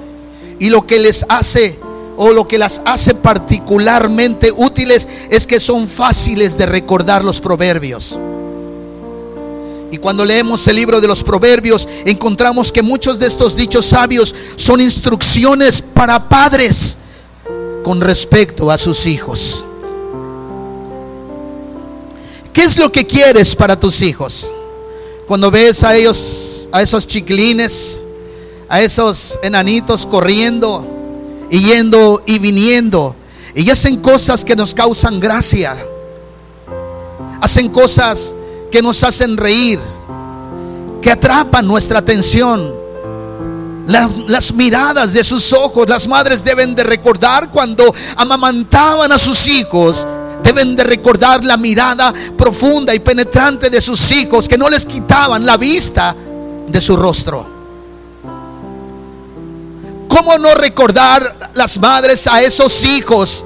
y 0.60 0.70
lo 0.70 0.86
que 0.86 1.00
les 1.00 1.26
hace 1.30 1.80
o 2.18 2.32
lo 2.34 2.48
que 2.48 2.58
las 2.58 2.82
hace 2.86 3.14
particularmente 3.14 4.52
útiles 4.52 5.08
es 5.30 5.48
que 5.48 5.60
son 5.60 5.88
fáciles 5.88 6.58
de 6.58 6.66
recordar 6.66 7.24
los 7.24 7.40
proverbios. 7.40 8.20
Y 9.92 9.98
cuando 9.98 10.26
leemos 10.26 10.68
el 10.68 10.76
libro 10.76 11.00
de 11.00 11.08
los 11.08 11.24
proverbios, 11.24 11.88
encontramos 12.06 12.72
que 12.72 12.82
muchos 12.82 13.18
de 13.18 13.28
estos 13.28 13.56
dichos 13.56 13.86
sabios 13.86 14.36
son 14.58 14.82
instrucciones 14.82 15.82
para 15.82 16.28
padres 16.28 16.98
con 17.84 18.02
respecto 18.02 18.70
a 18.70 18.78
sus 18.78 19.06
hijos. 19.06 19.64
¿Qué 22.56 22.64
es 22.64 22.78
lo 22.78 22.90
que 22.90 23.06
quieres 23.06 23.54
para 23.54 23.78
tus 23.78 24.02
hijos? 24.02 24.50
Cuando 25.28 25.52
ves 25.52 25.84
a 25.84 25.94
ellos, 25.94 26.70
a 26.72 26.82
esos 26.82 27.06
chiquilines, 27.06 28.00
a 28.70 28.80
esos 28.80 29.38
enanitos 29.44 30.06
corriendo 30.06 30.88
y 31.52 31.60
yendo 31.60 32.24
y 32.26 32.40
viniendo, 32.40 33.14
y 33.54 33.70
hacen 33.70 33.98
cosas 33.98 34.46
que 34.46 34.56
nos 34.56 34.74
causan 34.74 35.20
gracia, 35.20 35.86
hacen 37.42 37.68
cosas 37.68 38.34
que 38.72 38.82
nos 38.82 39.04
hacen 39.04 39.36
reír, 39.36 39.82
que 41.02 41.12
atrapan 41.12 41.68
nuestra 41.68 42.00
atención. 42.00 42.74
las 43.86 44.54
miradas 44.54 45.12
de 45.12 45.26
sus 45.26 45.52
ojos, 45.52 45.90
las 45.90 46.08
madres 46.08 46.42
deben 46.42 46.74
de 46.74 46.86
recordar 46.86 47.50
cuando 47.52 47.94
amamantaban 48.16 49.12
a 49.12 49.18
sus 49.18 49.46
hijos, 49.50 50.08
deben 50.44 50.76
de 50.76 50.84
recordar 50.84 51.44
la 51.44 51.58
mirada 51.58 52.14
profunda 52.38 52.94
y 52.94 53.00
penetrante 53.00 53.70
de 53.70 53.82
sus 53.82 54.12
hijos, 54.12 54.48
que 54.48 54.58
no 54.58 54.70
les 54.70 54.86
quitaban 54.86 55.46
la 55.46 55.58
vista 55.58 56.16
de 56.68 56.82
su 56.82 56.96
rostro. 56.96 57.54
¿Cómo 60.08 60.38
no 60.38 60.56
recordar 60.56 61.52
las 61.54 61.78
madres 61.80 62.26
a 62.28 62.42
esos 62.42 62.86
hijos 62.86 63.44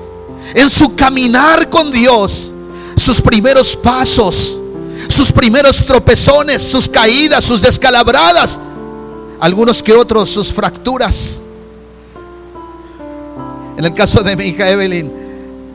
en 0.53 0.69
su 0.69 0.95
caminar 0.95 1.69
con 1.69 1.91
Dios, 1.91 2.51
sus 2.95 3.21
primeros 3.21 3.75
pasos? 3.75 4.59
sus 5.07 5.31
primeros 5.31 5.85
tropezones, 5.85 6.61
sus 6.61 6.89
caídas, 6.89 7.43
sus 7.43 7.61
descalabradas, 7.61 8.59
algunos 9.39 9.81
que 9.81 9.93
otros 9.93 10.29
sus 10.29 10.51
fracturas. 10.51 11.39
En 13.77 13.85
el 13.85 13.93
caso 13.93 14.21
de 14.21 14.35
mi 14.35 14.45
hija 14.45 14.69
Evelyn, 14.69 15.11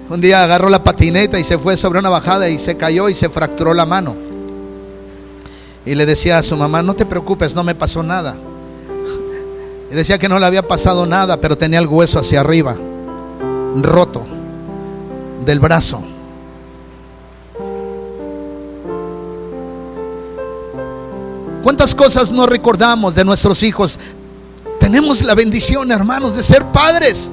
un 0.08 0.20
día 0.20 0.44
agarró 0.44 0.68
la 0.68 0.84
patineta 0.84 1.38
y 1.38 1.44
se 1.44 1.58
fue 1.58 1.76
sobre 1.76 1.98
una 1.98 2.10
bajada 2.10 2.48
y 2.48 2.58
se 2.58 2.76
cayó 2.76 3.08
y 3.08 3.14
se 3.14 3.28
fracturó 3.28 3.72
la 3.72 3.86
mano. 3.86 4.14
Y 5.86 5.94
le 5.94 6.06
decía 6.06 6.38
a 6.38 6.42
su 6.42 6.56
mamá, 6.56 6.82
no 6.82 6.94
te 6.94 7.06
preocupes, 7.06 7.54
no 7.54 7.64
me 7.64 7.74
pasó 7.74 8.02
nada. 8.02 8.36
Y 9.90 9.94
decía 9.94 10.18
que 10.18 10.28
no 10.28 10.38
le 10.38 10.46
había 10.46 10.66
pasado 10.66 11.06
nada, 11.06 11.40
pero 11.40 11.56
tenía 11.56 11.78
el 11.78 11.86
hueso 11.86 12.18
hacia 12.18 12.40
arriba, 12.40 12.76
roto 13.80 14.22
del 15.44 15.60
brazo. 15.60 16.02
¿Cuántas 21.62 21.94
cosas 21.94 22.30
no 22.30 22.46
recordamos 22.46 23.14
de 23.14 23.24
nuestros 23.24 23.62
hijos? 23.62 23.98
Tenemos 24.78 25.22
la 25.22 25.34
bendición, 25.34 25.90
hermanos, 25.90 26.36
de 26.36 26.42
ser 26.42 26.62
padres. 26.66 27.30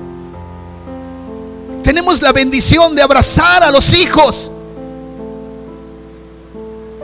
Tenemos 1.92 2.22
la 2.22 2.32
bendición 2.32 2.96
de 2.96 3.02
abrazar 3.02 3.64
a 3.64 3.70
los 3.70 3.94
hijos. 3.94 4.50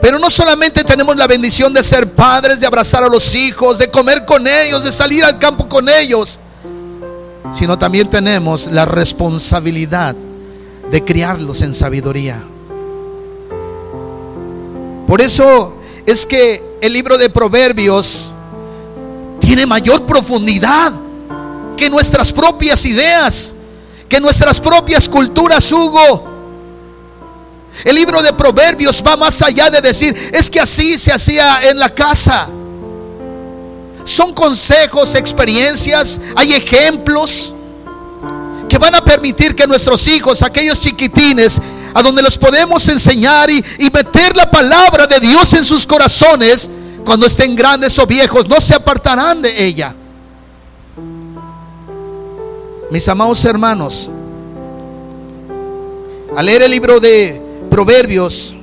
Pero 0.00 0.18
no 0.18 0.30
solamente 0.30 0.82
tenemos 0.82 1.14
la 1.14 1.26
bendición 1.26 1.74
de 1.74 1.82
ser 1.82 2.10
padres, 2.14 2.58
de 2.58 2.66
abrazar 2.66 3.04
a 3.04 3.08
los 3.10 3.34
hijos, 3.34 3.76
de 3.76 3.90
comer 3.90 4.24
con 4.24 4.46
ellos, 4.46 4.82
de 4.82 4.90
salir 4.90 5.22
al 5.24 5.38
campo 5.38 5.68
con 5.68 5.90
ellos, 5.90 6.40
sino 7.52 7.78
también 7.78 8.08
tenemos 8.08 8.66
la 8.68 8.86
responsabilidad 8.86 10.16
de 10.90 11.04
criarlos 11.04 11.60
en 11.60 11.74
sabiduría. 11.74 12.42
Por 15.06 15.20
eso 15.20 15.74
es 16.06 16.24
que 16.24 16.64
el 16.80 16.94
libro 16.94 17.18
de 17.18 17.28
Proverbios 17.28 18.30
tiene 19.38 19.66
mayor 19.66 20.06
profundidad 20.06 20.94
que 21.76 21.90
nuestras 21.90 22.32
propias 22.32 22.86
ideas, 22.86 23.52
que 24.08 24.20
nuestras 24.20 24.60
propias 24.60 25.08
culturas, 25.08 25.70
Hugo. 25.70 26.38
El 27.84 27.94
libro 27.94 28.22
de 28.22 28.32
Proverbios 28.32 29.02
va 29.06 29.16
más 29.16 29.40
allá 29.42 29.70
de 29.70 29.80
decir, 29.80 30.30
es 30.32 30.50
que 30.50 30.60
así 30.60 30.98
se 30.98 31.12
hacía 31.12 31.60
en 31.70 31.78
la 31.78 31.90
casa. 31.90 32.48
Son 34.04 34.32
consejos, 34.32 35.14
experiencias, 35.14 36.20
hay 36.34 36.54
ejemplos 36.54 37.52
que 38.68 38.78
van 38.78 38.94
a 38.94 39.04
permitir 39.04 39.54
que 39.54 39.66
nuestros 39.66 40.06
hijos, 40.08 40.42
aquellos 40.42 40.80
chiquitines, 40.80 41.60
a 41.94 42.02
donde 42.02 42.22
los 42.22 42.36
podemos 42.36 42.86
enseñar 42.88 43.50
y, 43.50 43.62
meter 43.92 44.36
la 44.36 44.50
palabra 44.50 45.06
de 45.06 45.20
Dios 45.20 45.52
en 45.54 45.64
sus 45.64 45.86
corazones, 45.86 46.68
cuando 47.04 47.26
estén 47.26 47.54
grandes 47.54 47.98
o 47.98 48.06
viejos, 48.06 48.48
no 48.48 48.60
se 48.60 48.74
apartarán 48.74 49.40
de 49.40 49.64
ella. 49.64 49.94
Mis 52.90 53.06
amados 53.08 53.44
hermanos, 53.44 54.08
al 56.36 56.46
leer 56.46 56.62
el 56.62 56.70
libro 56.70 57.00
de 57.00 57.40
Proverbios, 57.70 58.54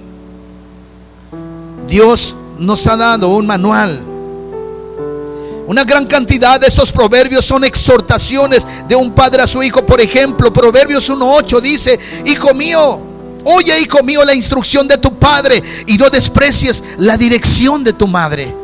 Dios 1.88 2.36
nos 2.58 2.88
ha 2.88 2.98
dado 2.98 3.30
un 3.30 3.46
manual 3.46 4.16
una 5.68 5.84
gran 5.84 6.06
cantidad 6.06 6.60
de 6.60 6.68
estos 6.68 6.92
proverbios 6.92 7.44
son 7.44 7.64
exhortaciones 7.64 8.66
de 8.88 8.96
un 8.96 9.12
padre 9.14 9.42
a 9.42 9.48
su 9.48 9.64
hijo. 9.64 9.84
Por 9.84 10.00
ejemplo, 10.00 10.54
Proverbios 10.54 11.10
1.8 11.10 11.60
dice, 11.60 12.00
Hijo 12.26 12.54
mío, 12.54 13.00
oye, 13.44 13.80
hijo 13.82 14.04
mío, 14.04 14.24
la 14.24 14.36
instrucción 14.36 14.88
de 14.88 15.00
tu 15.00 15.18
padre 15.18 15.64
y 15.88 15.98
no 15.98 16.10
desprecies 16.10 16.84
la 16.98 17.18
dirección 17.18 17.84
de 17.84 17.94
tu 17.94 18.08
madre. 18.08 18.56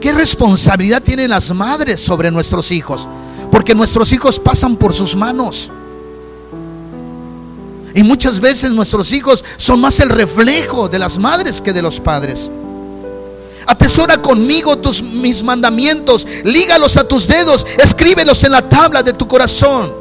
¿Qué 0.00 0.12
responsabilidad 0.12 1.02
tienen 1.02 1.28
las 1.28 1.50
madres 1.50 2.00
sobre 2.00 2.30
nuestros 2.30 2.70
hijos? 2.70 3.06
Porque 3.50 3.74
nuestros 3.74 4.12
hijos 4.12 4.38
pasan 4.38 4.76
por 4.76 4.92
sus 4.92 5.16
manos. 5.16 5.70
Y 7.94 8.02
muchas 8.02 8.38
veces 8.40 8.70
nuestros 8.72 9.12
hijos 9.12 9.44
son 9.56 9.80
más 9.80 9.98
el 10.00 10.10
reflejo 10.10 10.88
de 10.88 10.98
las 10.98 11.18
madres 11.18 11.60
que 11.60 11.72
de 11.72 11.82
los 11.82 11.98
padres. 11.98 12.50
Atesora 13.66 14.18
conmigo 14.22 14.78
tus 14.78 15.02
mis 15.02 15.42
mandamientos, 15.42 16.26
lígalos 16.44 16.96
a 16.96 17.06
tus 17.06 17.26
dedos, 17.26 17.66
escríbelos 17.76 18.44
en 18.44 18.52
la 18.52 18.62
tabla 18.62 19.02
de 19.02 19.12
tu 19.12 19.26
corazón. 19.26 19.92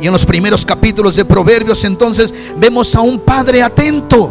Y 0.00 0.06
en 0.06 0.12
los 0.12 0.26
primeros 0.26 0.64
capítulos 0.64 1.16
de 1.16 1.24
Proverbios 1.24 1.84
entonces 1.84 2.34
vemos 2.56 2.94
a 2.94 3.00
un 3.00 3.20
padre 3.20 3.62
atento. 3.62 4.30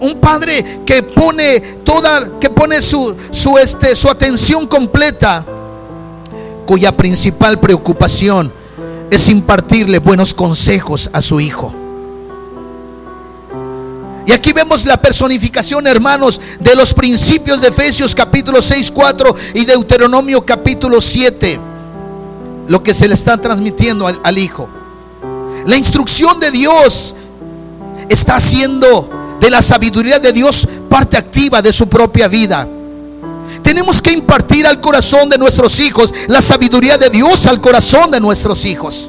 Un 0.00 0.18
padre 0.20 0.80
que 0.84 1.02
pone 1.02 1.60
toda 1.84 2.38
que 2.40 2.50
pone 2.50 2.82
su 2.82 3.16
su 3.30 3.56
este 3.56 3.94
su 3.94 4.10
atención 4.10 4.66
completa 4.66 5.44
cuya 6.72 6.96
principal 6.96 7.60
preocupación 7.60 8.50
es 9.10 9.28
impartirle 9.28 9.98
buenos 9.98 10.32
consejos 10.32 11.10
a 11.12 11.20
su 11.20 11.38
hijo. 11.38 11.70
Y 14.26 14.32
aquí 14.32 14.54
vemos 14.54 14.86
la 14.86 14.96
personificación, 14.96 15.86
hermanos, 15.86 16.40
de 16.60 16.74
los 16.74 16.94
principios 16.94 17.60
de 17.60 17.68
Efesios 17.68 18.14
capítulo 18.14 18.62
6, 18.62 18.90
4 18.90 19.36
y 19.52 19.66
Deuteronomio 19.66 20.46
capítulo 20.46 21.02
7. 21.02 21.60
Lo 22.68 22.82
que 22.82 22.94
se 22.94 23.06
le 23.06 23.12
está 23.12 23.36
transmitiendo 23.36 24.06
al, 24.06 24.18
al 24.24 24.38
Hijo. 24.38 24.66
La 25.66 25.76
instrucción 25.76 26.40
de 26.40 26.52
Dios 26.52 27.14
está 28.08 28.36
haciendo 28.36 29.36
de 29.38 29.50
la 29.50 29.60
sabiduría 29.60 30.18
de 30.18 30.32
Dios 30.32 30.66
parte 30.88 31.18
activa 31.18 31.60
de 31.60 31.70
su 31.70 31.86
propia 31.86 32.28
vida. 32.28 32.66
Tenemos 33.72 34.02
que 34.02 34.12
impartir 34.12 34.66
al 34.66 34.82
corazón 34.82 35.30
de 35.30 35.38
nuestros 35.38 35.80
hijos 35.80 36.12
la 36.26 36.42
sabiduría 36.42 36.98
de 36.98 37.08
Dios 37.08 37.46
al 37.46 37.58
corazón 37.58 38.10
de 38.10 38.20
nuestros 38.20 38.66
hijos. 38.66 39.08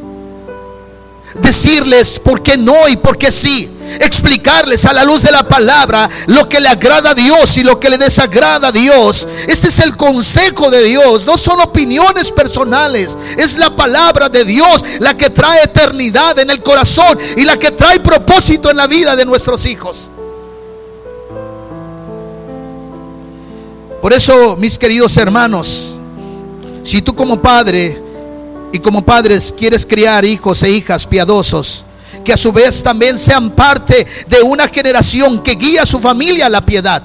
Decirles 1.42 2.18
por 2.18 2.42
qué 2.42 2.56
no 2.56 2.88
y 2.88 2.96
por 2.96 3.18
qué 3.18 3.30
sí 3.30 3.70
explicarles 4.00 4.86
a 4.86 4.94
la 4.94 5.04
luz 5.04 5.22
de 5.22 5.34
la 5.34 5.44
palabra 5.44 6.10
lo 6.28 6.48
que 6.48 6.62
le 6.62 6.70
agrada 6.70 7.10
a 7.10 7.14
Dios 7.14 7.58
y 7.58 7.64
lo 7.66 7.78
que 7.78 7.90
le 7.90 7.98
desagrada 7.98 8.70
a 8.70 8.72
Dios. 8.72 9.28
Este 9.50 9.68
es 9.68 9.80
el 9.82 9.98
consejo 9.98 10.72
de 10.72 10.82
Dios, 10.86 11.26
no 11.26 11.36
son 11.36 11.60
opiniones 11.60 12.32
personales, 12.32 13.18
es 13.38 13.58
la 13.58 13.76
palabra 13.76 14.30
de 14.30 14.46
Dios 14.46 14.86
la 15.00 15.18
que 15.18 15.30
trae 15.30 15.62
eternidad 15.62 16.40
en 16.40 16.50
el 16.50 16.64
corazón 16.64 17.20
y 17.36 17.44
la 17.44 17.58
que 17.60 17.72
trae 17.72 18.00
propósito 18.00 18.72
en 18.72 18.78
la 18.78 18.88
vida 18.88 19.18
de 19.18 19.26
nuestros 19.26 19.66
hijos. 19.66 20.10
Por 24.04 24.12
eso, 24.12 24.58
mis 24.58 24.78
queridos 24.78 25.16
hermanos, 25.16 25.96
si 26.84 27.02
tú 27.02 27.16
como 27.16 27.42
padre 27.42 27.98
y 28.74 28.80
como 28.80 29.02
padres 29.02 29.56
quieres 29.58 29.86
criar 29.86 30.26
hijos 30.26 30.62
e 30.62 30.72
hijas 30.72 31.08
piadosos, 31.08 31.86
que 32.22 32.34
a 32.34 32.38
su 32.38 32.52
vez 32.52 32.84
también 32.84 33.18
sean 33.18 33.52
parte 33.52 34.06
de 34.28 34.42
una 34.42 34.68
generación 34.68 35.42
que 35.42 35.56
guía 35.56 35.84
a 35.84 35.86
su 35.86 36.02
familia 36.02 36.48
a 36.48 36.50
la 36.50 36.66
piedad. 36.66 37.02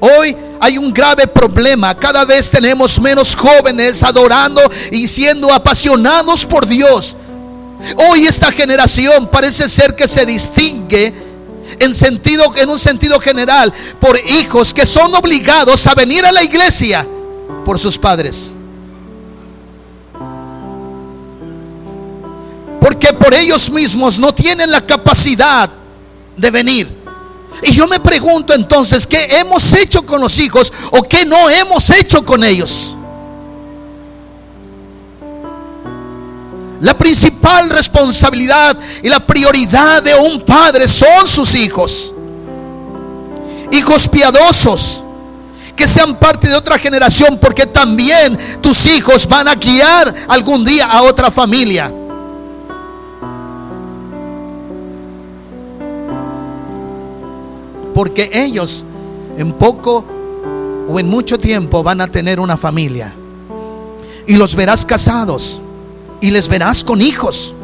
Hoy 0.00 0.36
hay 0.58 0.76
un 0.76 0.92
grave 0.92 1.28
problema. 1.28 1.94
Cada 1.94 2.24
vez 2.24 2.50
tenemos 2.50 3.00
menos 3.00 3.36
jóvenes 3.36 4.02
adorando 4.02 4.62
y 4.90 5.06
siendo 5.06 5.52
apasionados 5.52 6.44
por 6.44 6.66
Dios. 6.66 7.14
Hoy 8.10 8.26
esta 8.26 8.50
generación 8.50 9.28
parece 9.28 9.68
ser 9.68 9.94
que 9.94 10.08
se 10.08 10.26
distingue 10.26 11.25
en 11.80 11.94
sentido 11.94 12.52
en 12.56 12.68
un 12.68 12.78
sentido 12.78 13.20
general 13.20 13.72
por 14.00 14.18
hijos 14.18 14.72
que 14.74 14.86
son 14.86 15.14
obligados 15.14 15.86
a 15.86 15.94
venir 15.94 16.24
a 16.24 16.32
la 16.32 16.42
iglesia 16.42 17.06
por 17.64 17.78
sus 17.78 17.98
padres. 17.98 18.50
Porque 22.80 23.12
por 23.12 23.34
ellos 23.34 23.70
mismos 23.70 24.18
no 24.18 24.32
tienen 24.34 24.70
la 24.70 24.84
capacidad 24.84 25.70
de 26.36 26.50
venir. 26.50 26.88
Y 27.62 27.72
yo 27.72 27.86
me 27.86 27.98
pregunto 28.00 28.52
entonces, 28.52 29.06
¿qué 29.06 29.38
hemos 29.38 29.72
hecho 29.74 30.04
con 30.04 30.20
los 30.20 30.38
hijos 30.38 30.72
o 30.90 31.02
qué 31.02 31.24
no 31.24 31.48
hemos 31.48 31.90
hecho 31.90 32.24
con 32.24 32.44
ellos? 32.44 32.95
La 36.86 36.96
principal 36.96 37.68
responsabilidad 37.68 38.76
y 39.02 39.08
la 39.08 39.18
prioridad 39.18 40.04
de 40.04 40.14
un 40.14 40.40
padre 40.42 40.86
son 40.86 41.26
sus 41.26 41.56
hijos. 41.56 42.14
Hijos 43.72 44.06
piadosos 44.06 45.02
que 45.74 45.88
sean 45.88 46.14
parte 46.14 46.46
de 46.46 46.54
otra 46.54 46.78
generación 46.78 47.40
porque 47.40 47.66
también 47.66 48.38
tus 48.60 48.86
hijos 48.86 49.26
van 49.26 49.48
a 49.48 49.56
guiar 49.56 50.14
algún 50.28 50.64
día 50.64 50.86
a 50.86 51.02
otra 51.02 51.28
familia. 51.32 51.92
porque 57.94 58.30
ellos 58.30 58.84
en 59.38 59.52
poco 59.52 60.04
o 60.86 61.00
en 61.00 61.08
mucho 61.08 61.38
tiempo 61.38 61.82
van 61.82 62.02
a 62.02 62.06
tener 62.06 62.38
una 62.38 62.58
familia. 62.58 63.14
Y 64.26 64.36
los 64.36 64.54
verás 64.54 64.84
casados 64.84 65.62
y 66.26 66.30
les 66.32 66.48
verás 66.48 66.82
con 66.82 67.00
hijos. 67.00 67.54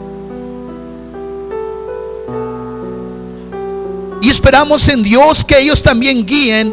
Y 4.21 4.31
esperamos 4.31 4.89
en 4.89 5.03
Dios 5.03 5.45
que 5.45 5.59
ellos 5.59 5.83
también 5.83 6.25
guíen 6.25 6.73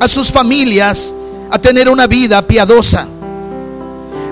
a 0.00 0.08
sus 0.08 0.32
familias 0.32 1.14
a 1.52 1.58
tener 1.60 1.88
una 1.88 2.08
vida 2.08 2.44
piadosa. 2.44 3.06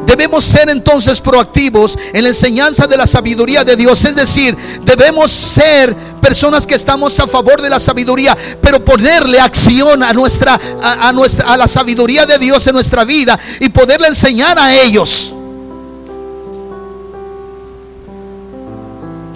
Debemos 0.05 0.45
ser 0.45 0.69
entonces 0.71 1.21
proactivos 1.21 1.97
en 2.13 2.25
la 2.25 2.31
enseñanza 2.31 2.89
de 2.89 2.97
la 2.97 3.07
sabiduría 3.07 3.63
de 3.63 3.77
Dios. 3.77 4.05
Es 4.05 4.17
decir, 4.17 4.57
debemos 4.83 5.31
ser 5.31 5.95
personas 6.21 6.67
que 6.67 6.75
estamos 6.75 7.21
a 7.21 7.29
favor 7.29 7.63
de 7.63 7.71
la 7.71 7.79
sabiduría, 7.79 8.37
pero 8.61 8.85
ponerle 8.85 9.39
acción 9.39 10.03
a 10.03 10.13
nuestra, 10.13 10.61
a, 10.83 11.13
nuestra, 11.13 11.47
a 11.47 11.57
la 11.57 11.69
sabiduría 11.69 12.27
de 12.27 12.41
Dios 12.41 12.67
en 12.67 12.75
nuestra 12.75 13.05
vida 13.05 13.39
y 13.61 13.69
poderle 13.69 14.09
enseñar 14.09 14.59
a 14.59 14.83
ellos. 14.83 15.35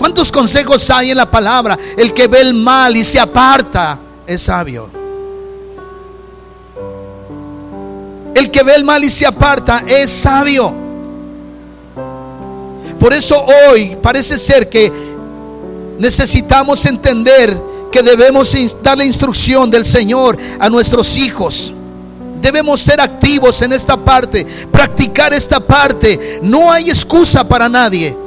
¿Cuántos 0.05 0.31
consejos 0.31 0.91
hay 0.91 1.13
en 1.13 1.17
la 1.17 1.31
palabra? 1.31 1.79
El 1.97 2.13
que 2.13 2.27
ve 2.27 2.43
el 2.43 2.53
mal 2.53 2.95
y 2.95 3.03
se 3.03 3.19
aparta 3.19 3.99
es 4.27 4.43
sabio. 4.43 4.91
El 8.35 8.51
que 8.51 8.63
ve 8.63 8.75
el 8.75 8.85
mal 8.85 9.03
y 9.03 9.09
se 9.09 9.25
aparta 9.25 9.83
es 9.87 10.11
sabio. 10.11 10.75
Por 13.01 13.15
eso 13.15 13.47
hoy 13.71 13.97
parece 14.03 14.37
ser 14.37 14.69
que 14.69 14.93
necesitamos 15.99 16.85
entender 16.85 17.59
que 17.91 18.03
debemos 18.03 18.55
dar 18.83 18.99
la 18.99 19.07
instrucción 19.07 19.71
del 19.71 19.87
Señor 19.87 20.37
a 20.61 20.69
nuestros 20.69 21.17
hijos. 21.17 21.73
Debemos 22.43 22.83
ser 22.83 23.01
activos 23.01 23.63
en 23.63 23.73
esta 23.73 23.97
parte, 23.97 24.47
practicar 24.71 25.33
esta 25.33 25.61
parte. 25.61 26.41
No 26.43 26.71
hay 26.71 26.91
excusa 26.91 27.49
para 27.49 27.71
nadie. 27.71 28.24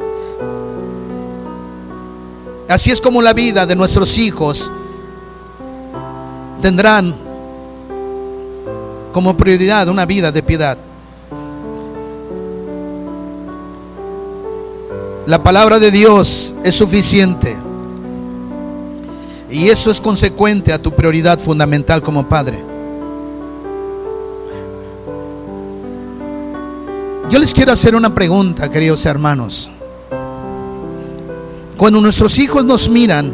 Así 2.69 2.91
es 2.91 2.99
como 2.99 3.21
la 3.21 3.33
vida 3.33 3.65
de 3.65 3.75
nuestros 3.75 4.17
hijos 4.17 4.69
tendrán 6.61 7.15
como 9.13 9.37
prioridad 9.37 9.87
una 9.87 10.05
vida 10.05 10.31
de 10.31 10.43
piedad. 10.43 10.77
La 15.25 15.41
palabra 15.41 15.79
de 15.79 15.91
Dios 15.91 16.53
es 16.63 16.75
suficiente. 16.75 17.55
Y 19.49 19.69
eso 19.69 19.89
es 19.89 20.01
consecuente 20.01 20.73
a 20.73 20.81
tu 20.81 20.91
prioridad 20.91 21.39
fundamental 21.39 22.01
como 22.01 22.27
padre. 22.27 22.63
Yo 27.29 27.39
les 27.39 27.53
quiero 27.53 27.71
hacer 27.71 27.95
una 27.95 28.13
pregunta, 28.13 28.69
queridos 28.69 29.05
hermanos. 29.05 29.69
Cuando 31.77 32.01
nuestros 32.01 32.39
hijos 32.39 32.65
nos 32.65 32.89
miran, 32.89 33.31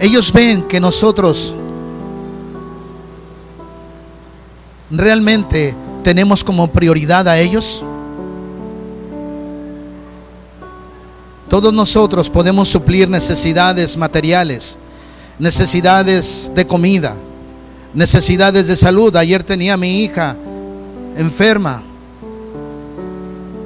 ellos 0.00 0.32
ven 0.32 0.62
que 0.62 0.80
nosotros 0.80 1.54
realmente 4.90 5.74
tenemos 6.02 6.44
como 6.44 6.68
prioridad 6.68 7.26
a 7.28 7.38
ellos? 7.38 7.82
Todos 11.48 11.72
nosotros 11.72 12.28
podemos 12.28 12.68
suplir 12.68 13.08
necesidades 13.08 13.96
materiales, 13.96 14.76
necesidades 15.38 16.50
de 16.54 16.66
comida, 16.66 17.14
necesidades 17.94 18.66
de 18.66 18.76
salud. 18.76 19.14
Ayer 19.16 19.44
tenía 19.44 19.74
a 19.74 19.76
mi 19.76 20.02
hija 20.02 20.36
enferma. 21.16 21.82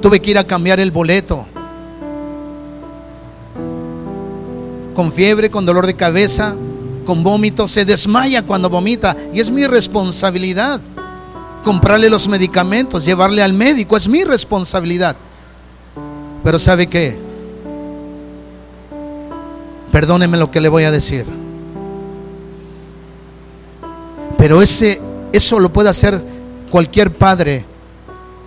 Tuve 0.01 0.19
que 0.19 0.31
ir 0.31 0.37
a 0.37 0.43
cambiar 0.43 0.79
el 0.79 0.91
boleto. 0.91 1.45
Con 4.95 5.11
fiebre, 5.13 5.49
con 5.49 5.65
dolor 5.65 5.85
de 5.85 5.93
cabeza, 5.93 6.55
con 7.05 7.23
vómito, 7.23 7.67
se 7.67 7.85
desmaya 7.85 8.43
cuando 8.43 8.69
vomita. 8.69 9.15
Y 9.33 9.39
es 9.39 9.51
mi 9.51 9.65
responsabilidad 9.65 10.81
comprarle 11.63 12.09
los 12.09 12.27
medicamentos, 12.27 13.05
llevarle 13.05 13.43
al 13.43 13.53
médico, 13.53 13.95
es 13.95 14.07
mi 14.07 14.23
responsabilidad. 14.23 15.15
Pero 16.43 16.59
¿sabe 16.59 16.87
qué? 16.87 17.17
Perdóneme 19.91 20.37
lo 20.37 20.49
que 20.49 20.61
le 20.61 20.69
voy 20.69 20.83
a 20.83 20.91
decir. 20.91 21.25
Pero 24.37 24.61
ese 24.61 24.99
eso 25.31 25.59
lo 25.59 25.71
puede 25.71 25.89
hacer 25.89 26.21
cualquier 26.69 27.11
padre 27.11 27.65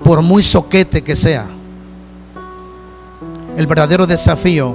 por 0.02 0.22
muy 0.22 0.42
soquete 0.42 1.02
que 1.02 1.16
sea. 1.16 1.46
El 3.56 3.66
verdadero 3.66 4.06
desafío 4.06 4.74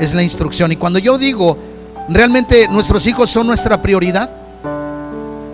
es 0.00 0.14
la 0.14 0.22
instrucción 0.22 0.72
y 0.72 0.76
cuando 0.76 0.98
yo 0.98 1.18
digo 1.18 1.56
realmente 2.08 2.66
nuestros 2.68 3.06
hijos 3.06 3.30
son 3.30 3.46
nuestra 3.46 3.80
prioridad, 3.80 4.30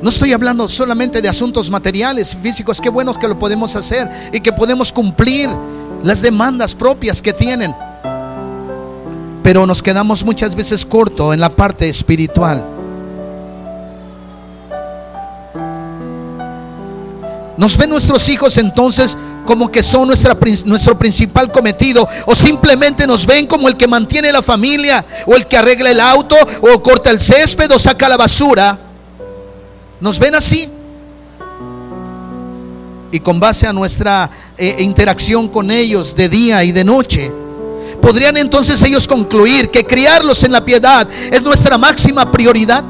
no 0.03 0.09
estoy 0.09 0.33
hablando 0.33 0.69
solamente 0.69 1.21
de 1.21 1.29
asuntos 1.29 1.71
materiales, 1.71 2.35
físicos, 2.35 2.81
qué 2.81 2.89
bueno 2.89 3.13
que 3.19 3.29
lo 3.29 3.39
podemos 3.39 3.77
hacer 3.77 4.09
y 4.33 4.41
que 4.41 4.53
podemos 4.53 4.93
cumplir 4.93 5.51
las 6.03 6.23
demandas 6.23 6.75
propias 6.75 7.21
que 7.21 7.33
tienen. 7.33 7.75
Pero 9.43 9.67
nos 9.67 9.83
quedamos 9.83 10.25
muchas 10.25 10.55
veces 10.55 10.87
corto 10.87 11.35
en 11.35 11.41
la 11.41 11.51
parte 11.51 11.89
espiritual. 11.89 12.80
Nos 17.61 17.77
ven 17.77 17.91
nuestros 17.91 18.27
hijos 18.31 18.57
entonces 18.57 19.19
como 19.45 19.71
que 19.71 19.83
son 19.83 20.09
nuestro 20.09 20.99
principal 20.99 21.53
cometido 21.53 22.09
o 22.25 22.35
simplemente 22.35 23.07
nos 23.07 23.27
ven 23.27 23.47
como 23.47 23.69
el 23.69 23.77
que 23.77 23.87
mantiene 23.87 24.33
la 24.33 24.41
familia 24.41 25.05
o 25.27 25.35
el 25.35 25.47
que 25.47 25.59
arregla 25.59 25.91
el 25.91 26.01
auto 26.01 26.37
o 26.63 26.83
corta 26.83 27.11
el 27.11 27.21
césped 27.21 27.71
o 27.71 27.79
saca 27.79 28.09
la 28.09 28.17
basura 28.17 28.79
nos 30.01 30.19
ven 30.19 30.35
así. 30.35 30.69
Y 33.13 33.21
con 33.21 33.39
base 33.39 33.67
a 33.67 33.75
nuestra 33.75 34.31
eh, 34.57 34.77
interacción 34.79 35.49
con 35.49 35.71
ellos 35.71 36.17
de 36.17 36.31
día 36.31 36.65
y 36.65 36.73
de 36.73 36.85
noche, 36.85 37.31
podrían 38.01 38.39
entonces 38.39 38.83
ellos 38.83 39.07
concluir 39.07 39.71
que 39.71 39.85
criarlos 39.85 40.45
en 40.45 40.53
la 40.53 40.65
piedad 40.65 41.07
es 41.31 41.43
nuestra 41.43 41.77
máxima 41.77 42.33
prioridad. 42.33 42.83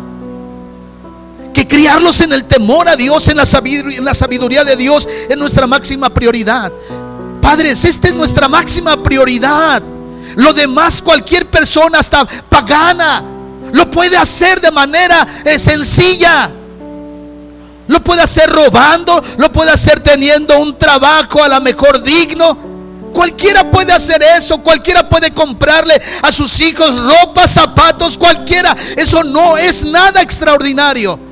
Que 1.60 1.68
criarlos 1.68 2.22
en 2.22 2.32
el 2.32 2.44
temor 2.44 2.88
a 2.88 2.96
Dios, 2.96 3.28
en 3.28 3.36
la 3.36 3.44
sabiduría, 3.44 4.00
la 4.00 4.64
de 4.64 4.76
Dios, 4.76 5.06
es 5.28 5.36
nuestra 5.36 5.66
máxima 5.66 6.08
prioridad. 6.08 6.72
Padres, 7.42 7.84
esta 7.84 8.08
es 8.08 8.14
nuestra 8.14 8.48
máxima 8.48 9.02
prioridad. 9.02 9.82
Lo 10.36 10.54
demás, 10.54 11.02
cualquier 11.02 11.44
persona, 11.44 11.98
hasta 11.98 12.24
pagana, 12.24 13.22
lo 13.74 13.90
puede 13.90 14.16
hacer 14.16 14.58
de 14.58 14.70
manera 14.70 15.42
eh, 15.44 15.58
sencilla. 15.58 16.50
Lo 17.88 18.00
puede 18.00 18.22
hacer 18.22 18.48
robando, 18.48 19.22
lo 19.36 19.52
puede 19.52 19.70
hacer 19.70 20.00
teniendo 20.00 20.58
un 20.60 20.78
trabajo 20.78 21.44
a 21.44 21.48
lo 21.48 21.60
mejor 21.60 22.02
digno. 22.02 22.56
Cualquiera 23.12 23.70
puede 23.70 23.92
hacer 23.92 24.22
eso, 24.22 24.62
cualquiera 24.62 25.06
puede 25.06 25.30
comprarle 25.34 26.00
a 26.22 26.32
sus 26.32 26.58
hijos 26.62 26.96
ropa, 26.96 27.46
zapatos, 27.46 28.16
cualquiera. 28.16 28.74
Eso 28.96 29.22
no 29.24 29.58
es 29.58 29.84
nada 29.84 30.22
extraordinario. 30.22 31.28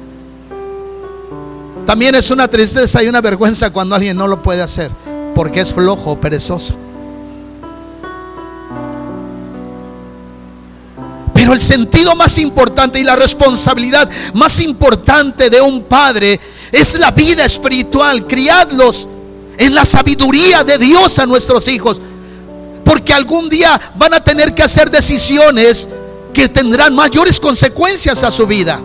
También 1.88 2.14
es 2.14 2.31
una 2.31 2.46
tristeza 2.46 3.03
y 3.03 3.09
una 3.09 3.22
vergüenza 3.22 3.70
cuando 3.70 3.94
alguien 3.94 4.14
no 4.14 4.29
lo 4.29 4.42
puede 4.42 4.61
hacer 4.61 4.90
porque 5.35 5.62
es 5.62 5.72
flojo 5.72 6.11
o 6.11 6.20
perezoso. 6.20 6.74
Pero 11.33 11.55
el 11.55 11.62
sentido 11.62 12.14
más 12.14 12.37
importante 12.37 13.01
y 13.01 13.05
la 13.05 13.16
responsabilidad 13.16 14.07
más 14.35 14.61
importante 14.61 15.48
de 15.48 15.62
un 15.62 15.85
padre 15.85 16.38
es 16.70 16.98
la 16.98 17.11
vida 17.11 17.46
espiritual. 17.46 18.27
Criadlos 18.27 19.09
en 19.57 19.74
la 19.74 19.87
sabiduría 19.87 20.64
de 20.64 20.77
Dios 20.77 21.18
a 21.18 21.24
nuestros 21.24 21.68
hijos. 21.68 22.03
Porque 22.85 23.14
algún 23.14 23.48
día 23.48 23.81
van 23.96 24.12
a 24.12 24.20
tener 24.22 24.55
que 24.55 24.62
hacer 24.62 24.90
decisiones 24.90 25.88
que 26.35 26.51
tendrán 26.51 26.94
mayores 26.94 27.40
consecuencias 27.40 28.22
a 28.24 28.31
su 28.31 28.46
vida. 28.46 28.79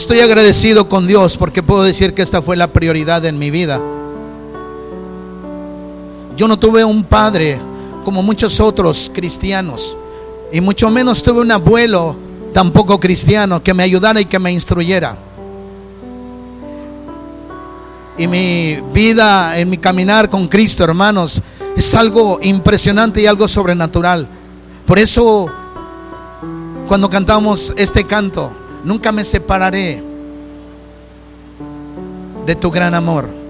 Estoy 0.00 0.20
agradecido 0.20 0.88
con 0.88 1.06
Dios 1.06 1.36
porque 1.36 1.62
puedo 1.62 1.82
decir 1.82 2.14
que 2.14 2.22
esta 2.22 2.40
fue 2.40 2.56
la 2.56 2.68
prioridad 2.68 3.22
en 3.26 3.38
mi 3.38 3.50
vida. 3.50 3.78
Yo 6.38 6.48
no 6.48 6.58
tuve 6.58 6.82
un 6.86 7.04
padre 7.04 7.60
como 8.02 8.22
muchos 8.22 8.60
otros 8.60 9.10
cristianos. 9.12 9.94
Y 10.50 10.62
mucho 10.62 10.88
menos 10.88 11.22
tuve 11.22 11.42
un 11.42 11.52
abuelo 11.52 12.16
tampoco 12.54 12.98
cristiano 12.98 13.62
que 13.62 13.74
me 13.74 13.82
ayudara 13.82 14.22
y 14.22 14.24
que 14.24 14.38
me 14.38 14.50
instruyera. 14.50 15.18
Y 18.16 18.26
mi 18.26 18.80
vida 18.94 19.58
en 19.58 19.68
mi 19.68 19.76
caminar 19.76 20.30
con 20.30 20.48
Cristo, 20.48 20.82
hermanos, 20.82 21.42
es 21.76 21.94
algo 21.94 22.38
impresionante 22.40 23.20
y 23.20 23.26
algo 23.26 23.46
sobrenatural. 23.46 24.26
Por 24.86 24.98
eso, 24.98 25.46
cuando 26.88 27.10
cantamos 27.10 27.74
este 27.76 28.04
canto, 28.04 28.50
nunca 28.84 29.12
me 29.12 29.24
separaré 29.24 30.02
de 32.46 32.54
tu 32.54 32.70
gran 32.70 32.94
amor. 32.94 33.40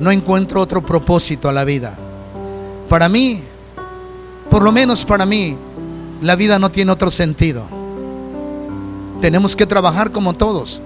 no 0.00 0.10
encuentro 0.10 0.60
otro 0.60 0.82
propósito 0.82 1.48
a 1.48 1.52
la 1.52 1.64
vida. 1.64 1.96
Para 2.88 3.08
mí, 3.08 3.42
por 4.50 4.62
lo 4.62 4.70
menos 4.70 5.04
para 5.04 5.24
mí, 5.24 5.56
la 6.20 6.36
vida 6.36 6.58
no 6.58 6.70
tiene 6.70 6.92
otro 6.92 7.10
sentido. 7.10 7.64
Tenemos 9.20 9.56
que 9.56 9.66
trabajar 9.66 10.10
como 10.10 10.34
todos. 10.34 10.82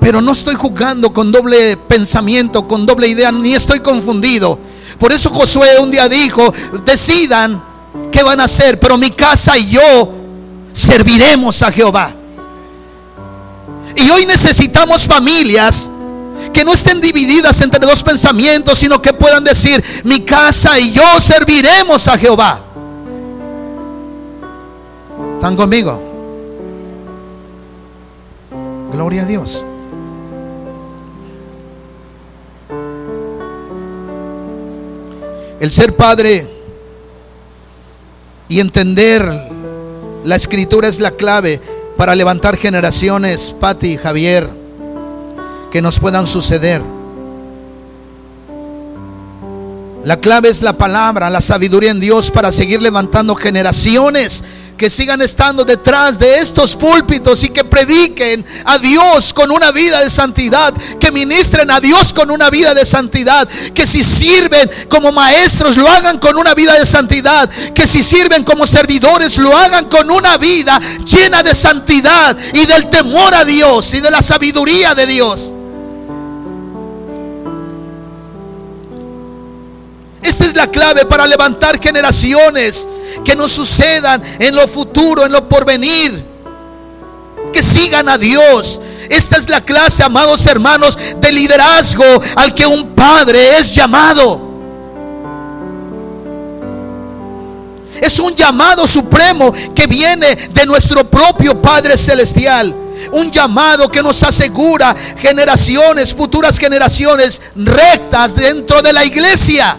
Pero 0.00 0.20
no 0.20 0.32
estoy 0.32 0.54
jugando 0.54 1.12
con 1.12 1.32
doble 1.32 1.76
pensamiento, 1.88 2.68
con 2.68 2.86
doble 2.86 3.08
idea, 3.08 3.32
ni 3.32 3.54
estoy 3.54 3.80
confundido. 3.80 4.58
Por 4.98 5.12
eso 5.12 5.30
Josué 5.30 5.78
un 5.80 5.90
día 5.90 6.08
dijo, 6.08 6.52
decidan 6.84 7.62
qué 8.10 8.22
van 8.22 8.40
a 8.40 8.44
hacer, 8.44 8.78
pero 8.80 8.96
mi 8.96 9.10
casa 9.10 9.56
y 9.56 9.70
yo 9.70 10.12
serviremos 10.72 11.62
a 11.62 11.70
Jehová. 11.70 12.12
Y 13.94 14.10
hoy 14.10 14.26
necesitamos 14.26 15.06
familias 15.06 15.88
que 16.52 16.64
no 16.64 16.72
estén 16.72 17.00
divididas 17.00 17.60
entre 17.60 17.80
dos 17.86 18.02
pensamientos, 18.02 18.78
sino 18.78 19.00
que 19.00 19.12
puedan 19.12 19.44
decir, 19.44 19.82
mi 20.04 20.20
casa 20.20 20.78
y 20.78 20.92
yo 20.92 21.20
serviremos 21.20 22.06
a 22.08 22.18
Jehová. 22.18 22.60
¿Están 25.36 25.56
conmigo? 25.56 26.02
Gloria 28.92 29.22
a 29.22 29.26
Dios. 29.26 29.64
El 35.58 35.72
ser 35.72 35.96
padre 35.96 36.55
y 38.48 38.60
entender 38.60 39.50
la 40.24 40.36
escritura 40.36 40.88
es 40.88 41.00
la 41.00 41.12
clave 41.12 41.60
para 41.96 42.14
levantar 42.14 42.56
generaciones, 42.56 43.54
Pati 43.58 43.92
y 43.92 43.96
Javier, 43.96 44.48
que 45.72 45.82
nos 45.82 45.98
puedan 45.98 46.26
suceder. 46.26 46.82
La 50.04 50.18
clave 50.20 50.48
es 50.48 50.62
la 50.62 50.74
palabra, 50.74 51.30
la 51.30 51.40
sabiduría 51.40 51.90
en 51.90 51.98
Dios 51.98 52.30
para 52.30 52.52
seguir 52.52 52.80
levantando 52.80 53.34
generaciones 53.34 54.44
que 54.76 54.90
sigan 54.90 55.22
estando 55.22 55.64
detrás 55.64 56.18
de 56.18 56.38
estos 56.38 56.76
púlpitos 56.76 57.42
y 57.42 57.48
que 57.48 57.64
prediquen 57.64 58.44
a 58.64 58.78
Dios 58.78 59.32
con 59.32 59.50
una 59.50 59.72
vida 59.72 60.02
de 60.02 60.10
santidad, 60.10 60.74
que 61.00 61.10
ministren 61.12 61.70
a 61.70 61.80
Dios 61.80 62.12
con 62.12 62.30
una 62.30 62.50
vida 62.50 62.74
de 62.74 62.84
santidad, 62.84 63.48
que 63.74 63.86
si 63.86 64.02
sirven 64.02 64.70
como 64.88 65.12
maestros 65.12 65.76
lo 65.76 65.88
hagan 65.88 66.18
con 66.18 66.36
una 66.36 66.54
vida 66.54 66.74
de 66.78 66.86
santidad, 66.86 67.48
que 67.74 67.86
si 67.86 68.02
sirven 68.02 68.44
como 68.44 68.66
servidores 68.66 69.38
lo 69.38 69.56
hagan 69.56 69.86
con 69.86 70.10
una 70.10 70.36
vida 70.36 70.80
llena 71.04 71.42
de 71.42 71.54
santidad 71.54 72.36
y 72.52 72.66
del 72.66 72.90
temor 72.90 73.34
a 73.34 73.44
Dios 73.44 73.94
y 73.94 74.00
de 74.00 74.10
la 74.10 74.22
sabiduría 74.22 74.94
de 74.94 75.06
Dios. 75.06 75.52
Esta 80.26 80.44
es 80.44 80.56
la 80.56 80.66
clave 80.66 81.06
para 81.06 81.24
levantar 81.24 81.80
generaciones 81.80 82.88
que 83.24 83.36
no 83.36 83.46
sucedan 83.46 84.20
en 84.40 84.56
lo 84.56 84.66
futuro, 84.66 85.24
en 85.24 85.30
lo 85.30 85.48
porvenir. 85.48 86.20
Que 87.52 87.62
sigan 87.62 88.08
a 88.08 88.18
Dios. 88.18 88.80
Esta 89.08 89.36
es 89.36 89.48
la 89.48 89.60
clase, 89.60 90.02
amados 90.02 90.44
hermanos, 90.46 90.98
de 91.20 91.30
liderazgo 91.30 92.04
al 92.34 92.52
que 92.56 92.66
un 92.66 92.88
padre 92.88 93.56
es 93.60 93.72
llamado. 93.72 94.40
Es 98.00 98.18
un 98.18 98.34
llamado 98.34 98.84
supremo 98.88 99.54
que 99.76 99.86
viene 99.86 100.34
de 100.34 100.66
nuestro 100.66 101.08
propio 101.08 101.62
Padre 101.62 101.96
Celestial. 101.96 102.74
Un 103.12 103.30
llamado 103.30 103.88
que 103.88 104.02
nos 104.02 104.20
asegura 104.24 104.94
generaciones, 105.20 106.12
futuras 106.12 106.58
generaciones 106.58 107.40
rectas 107.54 108.34
dentro 108.34 108.82
de 108.82 108.92
la 108.92 109.04
iglesia. 109.04 109.78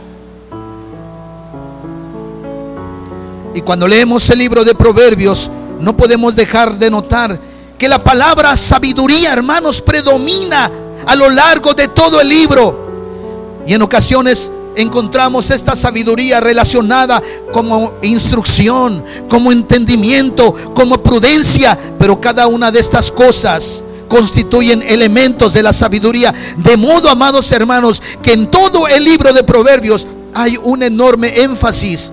Y 3.57 3.61
cuando 3.63 3.87
leemos 3.87 4.29
el 4.29 4.37
libro 4.37 4.63
de 4.63 4.75
Proverbios, 4.75 5.49
no 5.81 5.97
podemos 5.97 6.35
dejar 6.35 6.77
de 6.77 6.91
notar 6.91 7.39
que 7.75 7.87
la 7.87 8.03
palabra 8.03 8.55
sabiduría, 8.55 9.33
hermanos, 9.33 9.81
predomina 9.81 10.69
a 11.07 11.15
lo 11.15 11.27
largo 11.27 11.73
de 11.73 11.87
todo 11.87 12.21
el 12.21 12.29
libro. 12.29 13.63
Y 13.65 13.73
en 13.73 13.81
ocasiones 13.81 14.51
encontramos 14.75 15.49
esta 15.49 15.75
sabiduría 15.75 16.39
relacionada 16.39 17.19
como 17.51 17.93
instrucción, 18.03 19.03
como 19.27 19.51
entendimiento, 19.51 20.53
como 20.75 21.01
prudencia, 21.01 21.75
pero 21.97 22.21
cada 22.21 22.45
una 22.45 22.69
de 22.69 22.79
estas 22.79 23.11
cosas 23.11 23.83
constituyen 24.07 24.83
elementos 24.83 25.51
de 25.53 25.63
la 25.63 25.73
sabiduría. 25.73 26.31
De 26.57 26.77
modo, 26.77 27.09
amados 27.09 27.51
hermanos, 27.51 28.03
que 28.21 28.33
en 28.33 28.51
todo 28.51 28.87
el 28.87 29.03
libro 29.03 29.33
de 29.33 29.43
Proverbios 29.43 30.05
hay 30.35 30.59
un 30.61 30.83
enorme 30.83 31.41
énfasis 31.41 32.11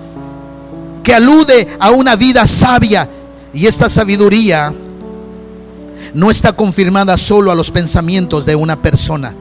que 1.05 1.13
alude 1.13 1.67
a 1.79 1.91
una 1.91 2.17
vida 2.17 2.45
sabia. 2.47 3.07
Y 3.53 3.67
esta 3.67 3.87
sabiduría 3.87 4.73
no 6.13 6.31
está 6.31 6.51
confirmada 6.51 7.15
solo 7.15 7.51
a 7.51 7.55
los 7.55 7.71
pensamientos 7.71 8.45
de 8.45 8.55
una 8.55 8.81
persona, 8.81 9.33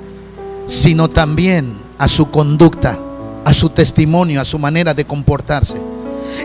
sino 0.66 1.08
también 1.08 1.74
a 1.98 2.06
su 2.06 2.30
conducta, 2.30 2.98
a 3.44 3.54
su 3.54 3.70
testimonio, 3.70 4.40
a 4.40 4.44
su 4.44 4.58
manera 4.58 4.92
de 4.92 5.06
comportarse. 5.06 5.80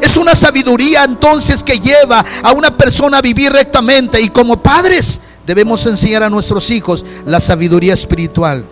Es 0.01 0.15
una 0.17 0.35
sabiduría 0.35 1.03
entonces 1.03 1.61
que 1.61 1.79
lleva 1.79 2.23
a 2.41 2.53
una 2.53 2.75
persona 2.75 3.17
a 3.17 3.21
vivir 3.21 3.51
rectamente 3.51 4.21
y 4.21 4.29
como 4.29 4.63
padres 4.63 5.21
debemos 5.45 5.85
enseñar 5.85 6.23
a 6.23 6.29
nuestros 6.29 6.71
hijos 6.71 7.05
la 7.25 7.41
sabiduría 7.41 7.93
espiritual. 7.93 8.63